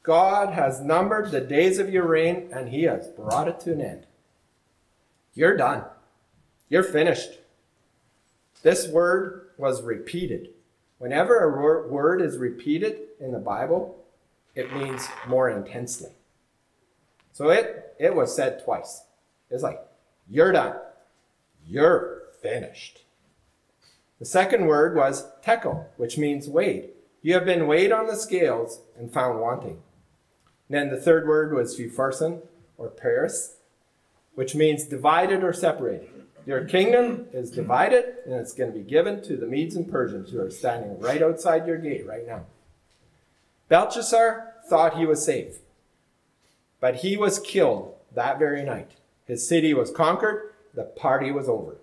God 0.02 0.54
has 0.54 0.80
numbered 0.80 1.30
the 1.30 1.40
days 1.40 1.78
of 1.78 1.92
your 1.92 2.06
reign 2.06 2.48
and 2.52 2.68
he 2.68 2.84
has 2.84 3.08
brought 3.08 3.48
it 3.48 3.58
to 3.60 3.72
an 3.72 3.80
end. 3.80 4.06
You're 5.34 5.56
done. 5.56 5.84
You're 6.68 6.84
finished. 6.84 7.38
This 8.62 8.88
word 8.88 9.48
was 9.58 9.82
repeated. 9.82 10.50
Whenever 10.98 11.40
a 11.40 11.88
word 11.88 12.22
is 12.22 12.38
repeated 12.38 12.98
in 13.20 13.32
the 13.32 13.38
Bible, 13.38 14.04
it 14.54 14.72
means 14.72 15.06
more 15.26 15.50
intensely. 15.50 16.10
So 17.36 17.50
it, 17.50 17.94
it 17.98 18.14
was 18.14 18.34
said 18.34 18.64
twice. 18.64 19.02
It's 19.50 19.62
like, 19.62 19.78
you're 20.26 20.52
done. 20.52 20.76
You're 21.66 22.22
finished. 22.40 23.02
The 24.18 24.24
second 24.24 24.64
word 24.64 24.96
was 24.96 25.26
tekel, 25.42 25.86
which 25.98 26.16
means 26.16 26.48
weighed. 26.48 26.92
You 27.20 27.34
have 27.34 27.44
been 27.44 27.66
weighed 27.66 27.92
on 27.92 28.06
the 28.06 28.16
scales 28.16 28.80
and 28.98 29.12
found 29.12 29.38
wanting. 29.38 29.82
And 30.70 30.78
then 30.78 30.88
the 30.88 30.96
third 30.98 31.28
word 31.28 31.52
was 31.52 31.78
upharsin, 31.78 32.40
or 32.78 32.88
peres, 32.88 33.56
which 34.34 34.54
means 34.54 34.84
divided 34.84 35.44
or 35.44 35.52
separated. 35.52 36.08
Your 36.46 36.64
kingdom 36.64 37.26
is 37.34 37.50
divided, 37.50 38.14
and 38.24 38.32
it's 38.32 38.54
going 38.54 38.72
to 38.72 38.78
be 38.78 38.82
given 38.82 39.22
to 39.24 39.36
the 39.36 39.46
Medes 39.46 39.76
and 39.76 39.92
Persians 39.92 40.30
who 40.30 40.40
are 40.40 40.50
standing 40.50 40.98
right 41.00 41.22
outside 41.22 41.66
your 41.66 41.76
gate 41.76 42.06
right 42.06 42.26
now. 42.26 42.46
Belshazzar 43.68 44.54
thought 44.70 44.96
he 44.96 45.04
was 45.04 45.22
safe, 45.22 45.58
but 46.80 46.96
he 46.96 47.16
was 47.16 47.38
killed 47.38 47.94
that 48.14 48.38
very 48.38 48.62
night. 48.62 48.92
His 49.26 49.48
city 49.48 49.74
was 49.74 49.90
conquered, 49.90 50.52
the 50.74 50.84
party 50.84 51.30
was 51.32 51.48
over. 51.48 51.76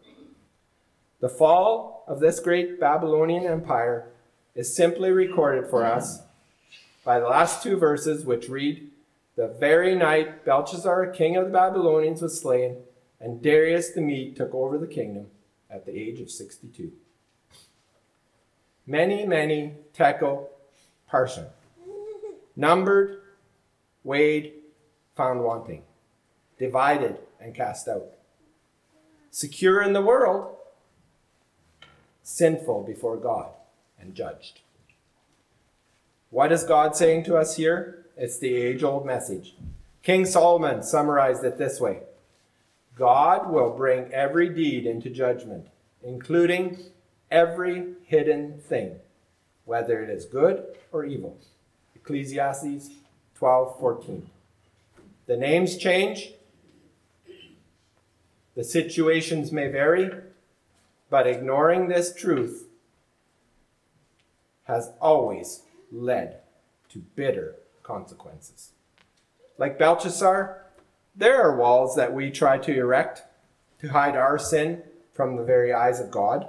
The 1.19 1.29
fall 1.29 2.03
of 2.07 2.19
this 2.19 2.39
great 2.39 2.79
Babylonian 2.79 3.45
empire 3.45 4.09
is 4.55 4.75
simply 4.75 5.11
recorded 5.11 5.69
for 5.69 5.85
us 5.85 6.21
by 7.03 7.19
the 7.19 7.27
last 7.27 7.63
two 7.63 7.77
verses, 7.77 8.25
which 8.25 8.49
read 8.49 8.89
The 9.35 9.47
very 9.47 9.95
night 9.95 10.45
Belshazzar, 10.45 11.07
king 11.07 11.35
of 11.35 11.45
the 11.45 11.51
Babylonians, 11.51 12.21
was 12.21 12.39
slain, 12.39 12.77
and 13.19 13.41
Darius 13.41 13.91
the 13.91 14.01
Mede 14.01 14.35
took 14.35 14.53
over 14.53 14.77
the 14.77 14.87
kingdom 14.87 15.27
at 15.69 15.85
the 15.85 15.97
age 15.97 16.19
of 16.19 16.29
62. 16.29 16.91
Mene, 18.85 19.27
mene 19.27 19.77
tekel 19.93 20.49
parsin, 21.09 21.47
numbered, 22.55 23.21
weighed, 24.03 24.53
found 25.15 25.43
wanting, 25.43 25.83
divided, 26.57 27.17
and 27.39 27.53
cast 27.53 27.87
out. 27.87 28.13
Secure 29.31 29.81
in 29.81 29.93
the 29.93 30.01
world, 30.01 30.55
sinful 32.21 32.83
before 32.83 33.17
God, 33.17 33.49
and 33.99 34.15
judged. 34.15 34.61
What 36.29 36.51
is 36.51 36.63
God 36.63 36.95
saying 36.95 37.25
to 37.25 37.37
us 37.37 37.57
here? 37.57 38.05
It's 38.17 38.37
the 38.37 38.55
age 38.55 38.83
old 38.83 39.05
message. 39.05 39.55
King 40.01 40.25
Solomon 40.25 40.83
summarized 40.83 41.43
it 41.43 41.57
this 41.57 41.79
way 41.79 41.99
God 42.95 43.49
will 43.49 43.71
bring 43.71 44.11
every 44.13 44.49
deed 44.49 44.85
into 44.85 45.09
judgment, 45.09 45.67
including 46.03 46.77
every 47.31 47.93
hidden 48.05 48.59
thing, 48.59 48.99
whether 49.65 50.03
it 50.03 50.09
is 50.09 50.25
good 50.25 50.65
or 50.91 51.05
evil. 51.05 51.37
Ecclesiastes 51.95 52.89
12:14. 53.39 54.29
The 55.25 55.37
names 55.37 55.77
change, 55.77 56.33
the 58.55 58.63
situations 58.63 59.51
may 59.51 59.67
vary, 59.69 60.11
but 61.09 61.27
ignoring 61.27 61.87
this 61.87 62.13
truth 62.13 62.67
has 64.65 64.91
always 64.99 65.61
led 65.91 66.39
to 66.89 66.99
bitter 67.15 67.55
consequences. 67.83 68.71
Like 69.57 69.77
Belshazzar, 69.77 70.65
there 71.15 71.41
are 71.41 71.55
walls 71.55 71.95
that 71.95 72.13
we 72.13 72.31
try 72.31 72.57
to 72.57 72.75
erect 72.75 73.23
to 73.79 73.89
hide 73.89 74.15
our 74.15 74.39
sin 74.39 74.81
from 75.13 75.35
the 75.35 75.43
very 75.43 75.73
eyes 75.73 75.99
of 75.99 76.11
God. 76.11 76.47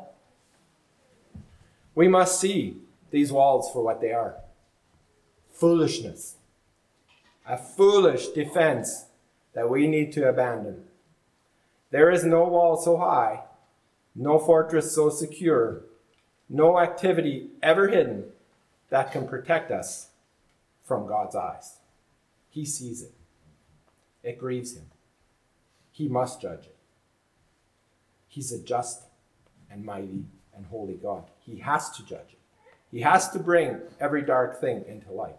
We 1.94 2.08
must 2.08 2.40
see 2.40 2.78
these 3.10 3.30
walls 3.30 3.70
for 3.72 3.82
what 3.82 4.00
they 4.00 4.12
are 4.12 4.36
foolishness, 5.52 6.34
a 7.46 7.56
foolish 7.56 8.28
defense 8.28 9.06
that 9.54 9.70
we 9.70 9.86
need 9.86 10.12
to 10.12 10.28
abandon. 10.28 10.84
There 11.90 12.10
is 12.10 12.24
no 12.24 12.44
wall 12.44 12.76
so 12.76 12.96
high, 12.96 13.44
no 14.14 14.38
fortress 14.38 14.94
so 14.94 15.10
secure, 15.10 15.82
no 16.48 16.78
activity 16.78 17.50
ever 17.62 17.88
hidden 17.88 18.24
that 18.90 19.12
can 19.12 19.28
protect 19.28 19.70
us 19.70 20.08
from 20.82 21.06
God's 21.06 21.36
eyes. 21.36 21.78
He 22.50 22.64
sees 22.64 23.02
it. 23.02 23.12
It 24.22 24.38
grieves 24.38 24.76
him. 24.76 24.86
He 25.92 26.08
must 26.08 26.40
judge 26.40 26.66
it. 26.66 26.76
He's 28.28 28.52
a 28.52 28.58
just 28.58 29.02
and 29.70 29.84
mighty 29.84 30.24
and 30.56 30.66
holy 30.66 30.94
God. 30.94 31.24
He 31.40 31.58
has 31.58 31.90
to 31.92 32.04
judge 32.04 32.32
it. 32.32 32.38
He 32.90 33.00
has 33.00 33.28
to 33.30 33.38
bring 33.38 33.80
every 34.00 34.22
dark 34.22 34.60
thing 34.60 34.84
into 34.88 35.12
light. 35.12 35.36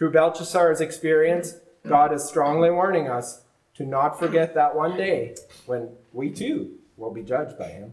Through 0.00 0.12
Belshazzar's 0.12 0.80
experience, 0.80 1.56
God 1.86 2.14
is 2.14 2.24
strongly 2.24 2.70
warning 2.70 3.06
us 3.06 3.42
to 3.74 3.84
not 3.84 4.18
forget 4.18 4.54
that 4.54 4.74
one 4.74 4.96
day 4.96 5.36
when 5.66 5.90
we 6.14 6.30
too 6.30 6.78
will 6.96 7.12
be 7.12 7.22
judged 7.22 7.58
by 7.58 7.66
him. 7.66 7.92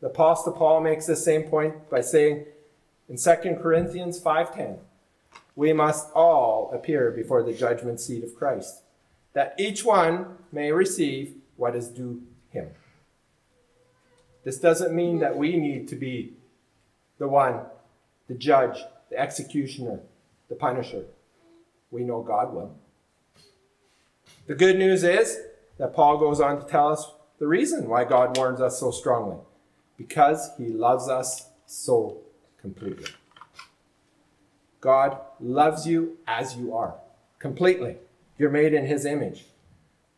The 0.00 0.08
apostle 0.08 0.54
Paul 0.54 0.80
makes 0.80 1.06
the 1.06 1.14
same 1.14 1.44
point 1.44 1.88
by 1.88 2.00
saying 2.00 2.46
in 3.08 3.16
2 3.16 3.62
Corinthians 3.62 4.18
5:10, 4.18 4.80
we 5.54 5.72
must 5.72 6.10
all 6.14 6.68
appear 6.72 7.12
before 7.12 7.44
the 7.44 7.52
judgment 7.52 8.00
seat 8.00 8.24
of 8.24 8.34
Christ 8.34 8.82
that 9.32 9.54
each 9.56 9.84
one 9.84 10.38
may 10.50 10.72
receive 10.72 11.36
what 11.54 11.76
is 11.76 11.88
due 11.88 12.24
him. 12.50 12.70
This 14.42 14.58
doesn't 14.58 14.92
mean 14.92 15.20
that 15.20 15.36
we 15.36 15.56
need 15.56 15.86
to 15.90 15.94
be 15.94 16.32
the 17.18 17.28
one, 17.28 17.66
the 18.26 18.34
judge, 18.34 18.80
the 19.10 19.16
executioner, 19.16 20.00
the 20.48 20.56
punisher. 20.56 21.04
We 21.90 22.04
know 22.04 22.22
God 22.22 22.52
will. 22.52 22.76
The 24.46 24.54
good 24.54 24.78
news 24.78 25.02
is 25.04 25.38
that 25.78 25.94
Paul 25.94 26.18
goes 26.18 26.40
on 26.40 26.60
to 26.60 26.66
tell 26.66 26.88
us 26.88 27.10
the 27.38 27.46
reason 27.46 27.88
why 27.88 28.04
God 28.04 28.36
warns 28.36 28.60
us 28.60 28.80
so 28.80 28.90
strongly 28.90 29.38
because 29.96 30.50
he 30.56 30.68
loves 30.68 31.08
us 31.08 31.50
so 31.66 32.18
completely. 32.60 33.10
God 34.80 35.18
loves 35.40 35.86
you 35.86 36.18
as 36.26 36.56
you 36.56 36.74
are, 36.74 36.94
completely. 37.38 37.96
You're 38.38 38.50
made 38.50 38.74
in 38.74 38.86
his 38.86 39.04
image. 39.04 39.46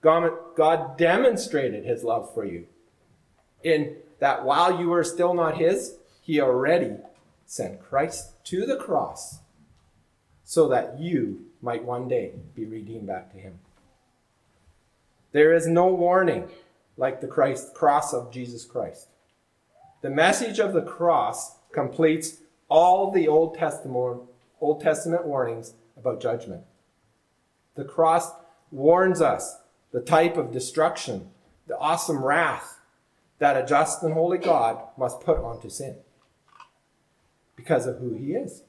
God, 0.00 0.96
demonstrated 0.96 1.84
his 1.84 2.04
love 2.04 2.32
for 2.32 2.44
you 2.44 2.66
in 3.62 3.96
that 4.20 4.44
while 4.44 4.80
you 4.80 4.88
were 4.88 5.04
still 5.04 5.34
not 5.34 5.58
his, 5.58 5.96
he 6.20 6.40
already 6.40 6.96
sent 7.46 7.82
Christ 7.82 8.44
to 8.44 8.66
the 8.66 8.76
cross 8.76 9.38
so 10.44 10.68
that 10.68 10.98
you 10.98 11.46
might 11.60 11.84
one 11.84 12.08
day 12.08 12.32
be 12.54 12.64
redeemed 12.64 13.06
back 13.06 13.32
to 13.32 13.38
him. 13.38 13.58
There 15.32 15.52
is 15.52 15.66
no 15.66 15.88
warning 15.88 16.48
like 16.96 17.20
the 17.20 17.26
Christ, 17.26 17.74
cross 17.74 18.12
of 18.12 18.32
Jesus 18.32 18.64
Christ. 18.64 19.08
The 20.00 20.10
message 20.10 20.58
of 20.58 20.72
the 20.72 20.82
cross 20.82 21.56
completes 21.72 22.38
all 22.68 23.10
the 23.10 23.28
Old 23.28 23.56
Testament, 23.56 24.22
Old 24.60 24.80
Testament 24.80 25.26
warnings 25.26 25.74
about 25.96 26.20
judgment. 26.20 26.62
The 27.74 27.84
cross 27.84 28.32
warns 28.70 29.20
us 29.20 29.58
the 29.92 30.00
type 30.00 30.36
of 30.36 30.52
destruction, 30.52 31.30
the 31.66 31.78
awesome 31.78 32.24
wrath 32.24 32.78
that 33.38 33.56
a 33.56 33.66
just 33.66 34.02
and 34.02 34.14
holy 34.14 34.38
God 34.38 34.82
must 34.96 35.20
put 35.20 35.38
onto 35.38 35.68
sin 35.68 35.96
because 37.56 37.86
of 37.86 37.98
who 37.98 38.14
he 38.14 38.32
is. 38.32 38.62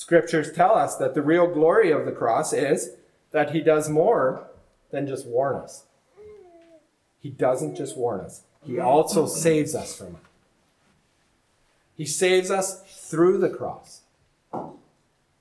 Scriptures 0.00 0.50
tell 0.50 0.74
us 0.74 0.96
that 0.96 1.12
the 1.14 1.20
real 1.20 1.46
glory 1.46 1.90
of 1.90 2.06
the 2.06 2.10
cross 2.10 2.54
is 2.54 2.92
that 3.32 3.50
he 3.50 3.60
does 3.60 3.90
more 3.90 4.48
than 4.90 5.06
just 5.06 5.26
warn 5.26 5.56
us. 5.56 5.84
He 7.18 7.28
doesn't 7.28 7.76
just 7.76 7.98
warn 7.98 8.22
us, 8.22 8.40
he 8.64 8.80
also 8.80 9.26
saves 9.26 9.74
us 9.74 9.94
from 9.94 10.06
it. 10.06 10.22
He 11.98 12.06
saves 12.06 12.50
us 12.50 12.80
through 13.10 13.36
the 13.38 13.50
cross. 13.50 14.00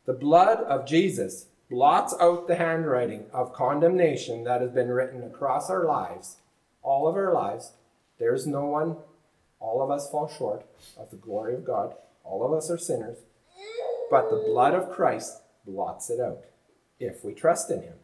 The 0.06 0.12
blood 0.12 0.60
of 0.64 0.86
Jesus 0.86 1.46
blots 1.70 2.14
out 2.20 2.50
the 2.50 2.58
handwriting 2.58 3.28
of 3.32 3.54
condemnation 3.54 4.44
that 4.44 4.60
has 4.60 4.72
been 4.72 4.90
written 4.90 5.24
across 5.24 5.70
our 5.70 5.86
lives, 5.86 6.36
all 6.84 7.08
of 7.08 7.16
our 7.16 7.34
lives. 7.34 7.72
There's 8.20 8.46
no 8.46 8.66
one, 8.66 8.98
all 9.62 9.82
of 9.82 9.90
us 9.90 10.12
fall 10.12 10.28
short 10.28 10.66
of 10.98 11.12
the 11.12 11.16
glory 11.16 11.54
of 11.54 11.64
God. 11.64 11.96
All 12.26 12.46
of 12.46 12.52
us 12.52 12.70
are 12.70 12.78
sinners. 12.78 13.20
But 14.10 14.30
the 14.30 14.44
blood 14.48 14.74
of 14.74 14.92
Christ 14.92 15.42
blots 15.66 16.10
it 16.10 16.20
out 16.20 16.40
if 17.00 17.24
we 17.24 17.34
trust 17.34 17.70
in 17.70 17.82
Him. 17.82 17.96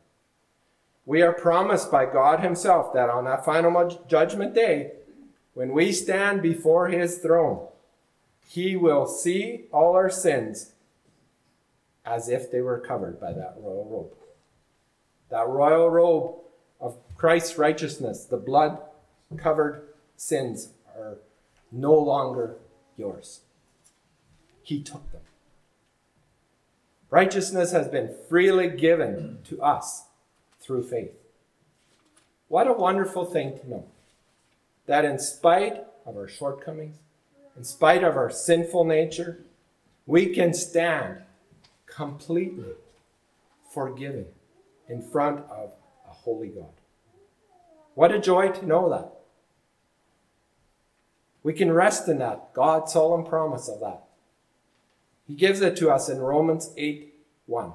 We 1.06 1.22
are 1.22 1.34
promised 1.34 1.92
by 1.92 2.06
God 2.06 2.40
Himself 2.40 2.94
that 2.94 3.10
on 3.10 3.26
that 3.26 3.46
final 3.46 4.06
judgment 4.08 4.54
day, 4.54 4.94
when 5.54 5.72
we 5.72 5.92
stand 5.92 6.42
before 6.42 6.88
His 6.90 7.20
throne, 7.20 7.68
He 8.48 8.76
will 8.76 9.06
see 9.06 9.66
all 9.72 9.94
our 9.96 10.10
sins 10.10 10.72
as 12.06 12.30
if 12.30 12.52
they 12.52 12.62
were 12.62 12.80
covered 12.80 13.20
by 13.20 13.34
that 13.34 13.56
royal 13.58 13.86
robe. 13.90 14.14
That 15.30 15.48
royal 15.48 15.90
robe 15.90 16.36
of 16.80 16.98
Christ's 17.18 17.58
righteousness, 17.58 18.26
the 18.26 18.38
blood 18.38 18.80
covered 19.38 19.90
sins 20.16 20.70
are 20.96 21.18
no 21.72 21.94
longer 21.94 22.58
yours. 22.96 23.42
He 24.62 24.82
took 24.82 25.12
them. 25.12 25.22
Righteousness 27.16 27.72
has 27.72 27.88
been 27.88 28.14
freely 28.28 28.68
given 28.68 29.38
to 29.46 29.62
us 29.62 30.04
through 30.60 30.84
faith. 30.84 31.14
What 32.50 32.68
a 32.68 32.74
wonderful 32.74 33.24
thing 33.24 33.58
to 33.58 33.70
know 33.70 33.86
that 34.86 35.06
in 35.06 35.18
spite 35.18 35.82
of 36.06 36.18
our 36.18 36.28
shortcomings, 36.28 36.98
in 37.56 37.64
spite 37.64 38.04
of 38.04 38.18
our 38.18 38.30
sinful 38.30 38.84
nature, 38.84 39.40
we 40.06 40.36
can 40.36 40.54
stand 40.54 41.20
completely 41.86 42.74
forgiven 43.74 44.26
in 44.90 45.02
front 45.02 45.40
of 45.50 45.72
a 46.10 46.12
holy 46.12 46.50
God. 46.50 46.74
What 47.94 48.12
a 48.12 48.20
joy 48.20 48.50
to 48.50 48.66
know 48.66 48.90
that. 48.90 49.14
We 51.44 51.54
can 51.54 51.72
rest 51.72 52.10
in 52.10 52.18
that, 52.18 52.54
God's 52.54 52.92
solemn 52.92 53.24
promise 53.24 53.70
of 53.70 53.80
that. 53.80 54.05
He 55.28 55.34
gives 55.34 55.62
it 55.62 55.76
to 55.78 55.90
us 55.90 56.10
in 56.10 56.20
Romans 56.20 56.72
8 56.78 57.14
1. 57.48 57.72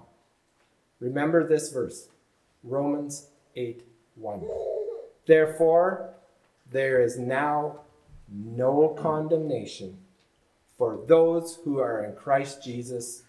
Remember 1.00 1.46
this 1.46 1.72
verse 1.72 2.08
Romans 2.62 3.28
8 3.56 3.82
1. 4.16 4.42
Therefore, 5.26 6.14
there 6.70 7.02
is 7.02 7.18
now 7.18 7.80
no 8.28 8.88
condemnation 8.88 9.98
for 10.78 11.00
those 11.06 11.58
who 11.64 11.78
are 11.78 12.04
in 12.04 12.14
Christ 12.14 12.62
Jesus 12.62 13.22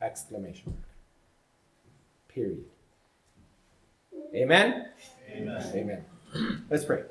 Exclamation 0.00 0.72
mark. 0.72 0.88
Period. 2.28 2.64
Amen? 4.34 4.88
Amen. 5.30 5.72
Amen. 5.74 6.04
Let's 6.68 6.84
pray. 6.84 7.04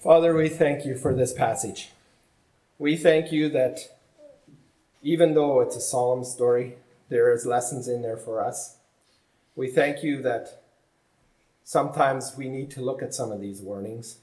Father, 0.00 0.34
we 0.34 0.48
thank 0.48 0.84
you 0.84 0.96
for 0.96 1.14
this 1.14 1.32
passage. 1.32 1.90
We 2.78 2.96
thank 2.96 3.30
you 3.30 3.48
that 3.50 3.93
even 5.04 5.34
though 5.34 5.60
it's 5.60 5.76
a 5.76 5.80
solemn 5.80 6.24
story, 6.24 6.78
there 7.08 7.32
is 7.32 7.46
lessons 7.46 7.86
in 7.86 8.02
there 8.02 8.16
for 8.16 8.44
us. 8.44 8.78
We 9.54 9.68
thank 9.68 10.02
you 10.02 10.20
that 10.22 10.62
sometimes 11.62 12.34
we 12.36 12.48
need 12.48 12.70
to 12.72 12.82
look 12.82 13.02
at 13.02 13.14
some 13.14 13.30
of 13.30 13.40
these 13.40 13.60
warnings 13.60 14.18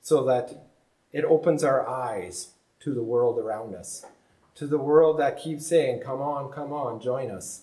so 0.00 0.22
that 0.24 0.66
it 1.12 1.24
opens 1.24 1.64
our 1.64 1.88
eyes 1.88 2.50
to 2.80 2.94
the 2.94 3.02
world 3.02 3.38
around 3.38 3.74
us 3.74 4.06
to 4.54 4.66
the 4.66 4.78
world 4.78 5.18
that 5.18 5.38
keeps 5.38 5.66
saying, 5.66 6.00
Come 6.00 6.20
on, 6.20 6.52
come 6.52 6.72
on, 6.72 7.00
join 7.00 7.30
us. 7.30 7.62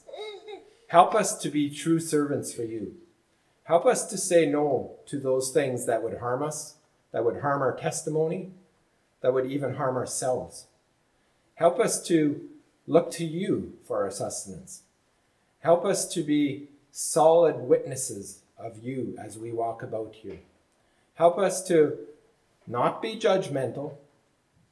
Help 0.87 1.13
us 1.13 1.37
to 1.39 1.49
be 1.49 1.69
true 1.69 1.99
servants 1.99 2.53
for 2.53 2.63
you. 2.63 2.95
Help 3.63 3.85
us 3.85 4.05
to 4.07 4.17
say 4.17 4.47
no 4.47 4.95
to 5.05 5.19
those 5.19 5.51
things 5.51 5.85
that 5.85 6.01
would 6.01 6.17
harm 6.17 6.41
us, 6.41 6.75
that 7.11 7.23
would 7.23 7.41
harm 7.41 7.61
our 7.61 7.75
testimony, 7.75 8.51
that 9.21 9.33
would 9.33 9.45
even 9.45 9.75
harm 9.75 9.95
ourselves. 9.95 10.65
Help 11.59 11.77
us 11.77 12.01
to 12.01 12.39
look 12.87 13.11
to 13.11 13.25
you 13.25 13.73
for 13.85 14.01
our 14.01 14.11
sustenance. 14.11 14.83
Help 15.59 15.83
us 15.83 16.07
to 16.13 16.23
be 16.23 16.69
solid 16.93 17.57
witnesses 17.57 18.43
of 18.57 18.81
you 18.81 19.13
as 19.21 19.37
we 19.37 19.51
walk 19.51 19.83
about 19.83 20.15
here. 20.15 20.39
Help 21.15 21.37
us 21.37 21.61
to 21.67 21.97
not 22.65 23.01
be 23.01 23.19
judgmental 23.19 23.95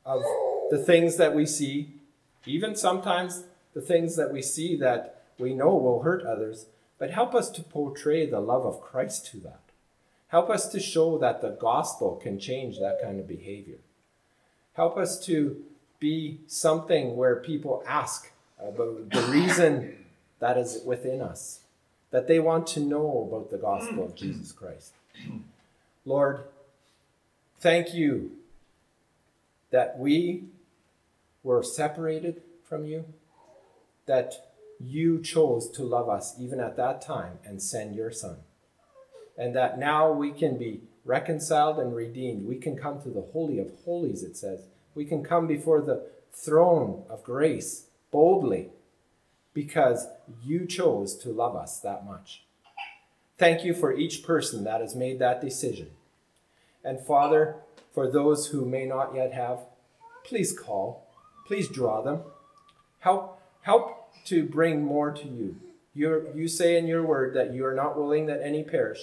of 0.06 0.24
the 0.70 0.78
things 0.78 1.18
that 1.18 1.36
we 1.36 1.46
see, 1.46 1.90
even 2.46 2.74
sometimes 2.74 3.44
the 3.74 3.82
things 3.82 4.16
that 4.16 4.32
we 4.32 4.42
see 4.42 4.78
that 4.78 5.24
we 5.38 5.54
know 5.54 5.76
will 5.76 6.04
hurt 6.04 6.24
others, 6.24 6.68
but 6.98 7.12
help 7.12 7.36
us 7.36 7.50
to 7.50 7.62
portray 7.64 8.26
the 8.26 8.40
love 8.40 8.66
of 8.66 8.80
Christ 8.80 9.26
to 9.32 9.38
that. 9.42 9.60
Help 10.30 10.50
us 10.50 10.70
to 10.70 10.80
show 10.80 11.18
that 11.18 11.42
the 11.42 11.50
gospel 11.50 12.16
can 12.16 12.40
change 12.40 12.80
that 12.80 13.02
kind 13.04 13.20
of 13.20 13.28
behavior. 13.28 13.80
Help 14.76 14.96
us 14.96 15.20
to 15.26 15.66
be 16.00 16.40
something 16.48 17.16
where 17.16 17.38
people 17.38 17.84
ask 17.88 18.32
about 18.60 19.10
the 19.10 19.22
reason 19.24 20.06
that 20.40 20.58
is 20.58 20.82
within 20.86 21.22
us, 21.22 21.62
that 22.12 22.28
they 22.28 22.40
want 22.40 22.68
to 22.68 22.80
know 22.80 23.28
about 23.28 23.50
the 23.50 23.58
gospel 23.58 24.06
of 24.06 24.16
Jesus 24.16 24.52
Christ. 24.52 24.94
Lord, 26.06 26.42
thank 27.60 27.94
you 27.94 28.32
that 29.72 29.98
we 29.98 30.46
were 31.44 31.64
separated 31.64 32.42
from 32.64 32.86
you, 32.86 33.06
that 34.06 34.52
you 34.80 35.22
chose 35.22 35.70
to 35.72 35.84
love 35.84 36.10
us 36.10 36.36
even 36.40 36.60
at 36.60 36.78
that 36.78 37.02
time 37.02 37.40
and 37.44 37.62
send 37.62 37.96
your 37.96 38.12
Son. 38.12 38.38
And 39.38 39.56
that 39.56 39.78
now 39.78 40.12
we 40.12 40.32
can 40.32 40.58
be 40.58 40.82
reconciled 41.06 41.80
and 41.80 41.96
redeemed. 41.96 42.48
We 42.48 42.58
can 42.58 42.78
come 42.78 43.02
to 43.02 43.10
the 43.10 43.22
Holy 43.34 43.60
of 43.60 43.72
Holies, 43.86 44.24
it 44.24 44.36
says. 44.38 44.62
We 44.98 45.06
can 45.06 45.24
come 45.24 45.46
before 45.46 45.82
the 45.82 46.08
throne 46.34 47.04
of 47.10 47.24
grace 47.24 47.86
boldly 48.12 48.72
because 49.54 50.08
you 50.44 50.66
chose 50.66 51.16
to 51.18 51.30
love 51.30 51.56
us 51.56 51.80
that 51.82 52.06
much. 52.06 52.44
Thank 53.38 53.64
you 53.64 53.74
for 53.74 53.94
each 53.94 54.24
person 54.24 54.64
that 54.64 54.82
has 54.82 54.96
made 54.96 55.20
that 55.20 55.40
decision. 55.40 55.92
And 56.84 57.00
Father, 57.00 57.58
for 57.94 58.12
those 58.12 58.48
who 58.48 58.66
may 58.66 58.86
not 58.86 59.14
yet 59.14 59.34
have, 59.34 59.60
please 60.26 60.52
call 60.58 61.04
Please 61.48 61.70
draw 61.70 62.02
them. 62.02 62.24
Help, 63.00 63.40
help 63.62 64.14
to 64.26 64.44
bring 64.44 64.84
more 64.84 65.12
to 65.12 65.26
you. 65.26 65.56
you 65.94 66.28
you 66.36 66.50
say 66.50 66.78
in 66.78 66.88
your 66.88 67.06
word 67.06 67.34
that 67.36 67.54
you 67.54 67.66
are 67.66 67.74
not 67.74 67.98
willing 67.98 68.26
that 68.26 68.42
any 68.44 68.64
perish. 68.64 69.00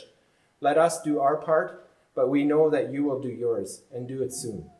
Let 0.61 0.77
us 0.77 1.01
do 1.01 1.21
our 1.21 1.37
part 1.37 1.81
but 2.15 2.29
we 2.29 2.45
know 2.45 2.71
that 2.71 2.93
you 2.93 3.03
will 3.05 3.21
do 3.21 3.29
yours 3.29 3.83
and 3.93 4.07
do 4.07 4.23
it 4.23 4.33
soon. 4.33 4.71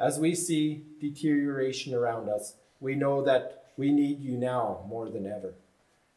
As 0.00 0.18
we 0.18 0.34
see 0.34 0.82
deterioration 0.98 1.94
around 1.94 2.30
us, 2.30 2.54
we 2.80 2.94
know 2.94 3.22
that 3.22 3.66
we 3.76 3.92
need 3.92 4.20
you 4.20 4.38
now 4.38 4.84
more 4.88 5.10
than 5.10 5.26
ever. 5.26 5.54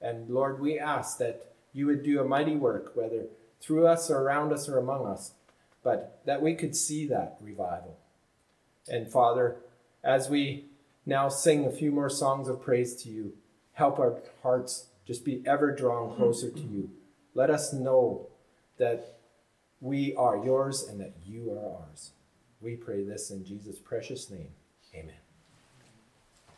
And 0.02 0.30
Lord, 0.30 0.62
we 0.62 0.80
ask 0.80 1.18
that 1.18 1.54
you 1.74 1.86
would 1.88 2.02
do 2.02 2.22
a 2.22 2.26
mighty 2.26 2.56
work, 2.56 2.94
whether 2.96 3.26
through 3.60 3.88
us 3.88 4.10
or 4.10 4.20
around 4.20 4.54
us 4.54 4.70
or 4.70 4.78
among 4.78 5.06
us, 5.06 5.34
but 5.84 6.22
that 6.26 6.42
we 6.42 6.56
could 6.56 6.78
see 6.78 7.06
that 7.08 7.38
revival. 7.42 7.98
And 8.88 9.12
Father, 9.12 9.58
as 10.02 10.30
we 10.30 10.66
now 11.06 11.28
sing 11.28 11.66
a 11.66 11.72
few 11.72 11.92
more 11.92 12.10
songs 12.10 12.48
of 12.48 12.62
praise 12.62 12.96
to 13.04 13.10
you, 13.10 13.34
help 13.74 14.00
our 14.00 14.16
hearts 14.44 14.88
just 15.06 15.26
be 15.26 15.44
ever 15.46 15.76
drawn 15.76 16.16
closer 16.16 16.50
to 16.50 16.62
you. 16.62 16.90
Let 17.34 17.50
us 17.50 17.74
know 17.74 18.28
that 18.78 19.18
we 19.82 20.16
are 20.16 20.38
yours 20.38 20.84
and 20.84 21.02
that 21.02 21.14
you 21.26 21.52
are 21.52 21.82
ours. 21.82 22.12
We 22.64 22.78
pray 22.78 23.04
this 23.04 23.30
in 23.30 23.44
Jesus' 23.44 23.78
precious 23.78 24.30
name. 24.30 24.54
Amen. 24.96 25.23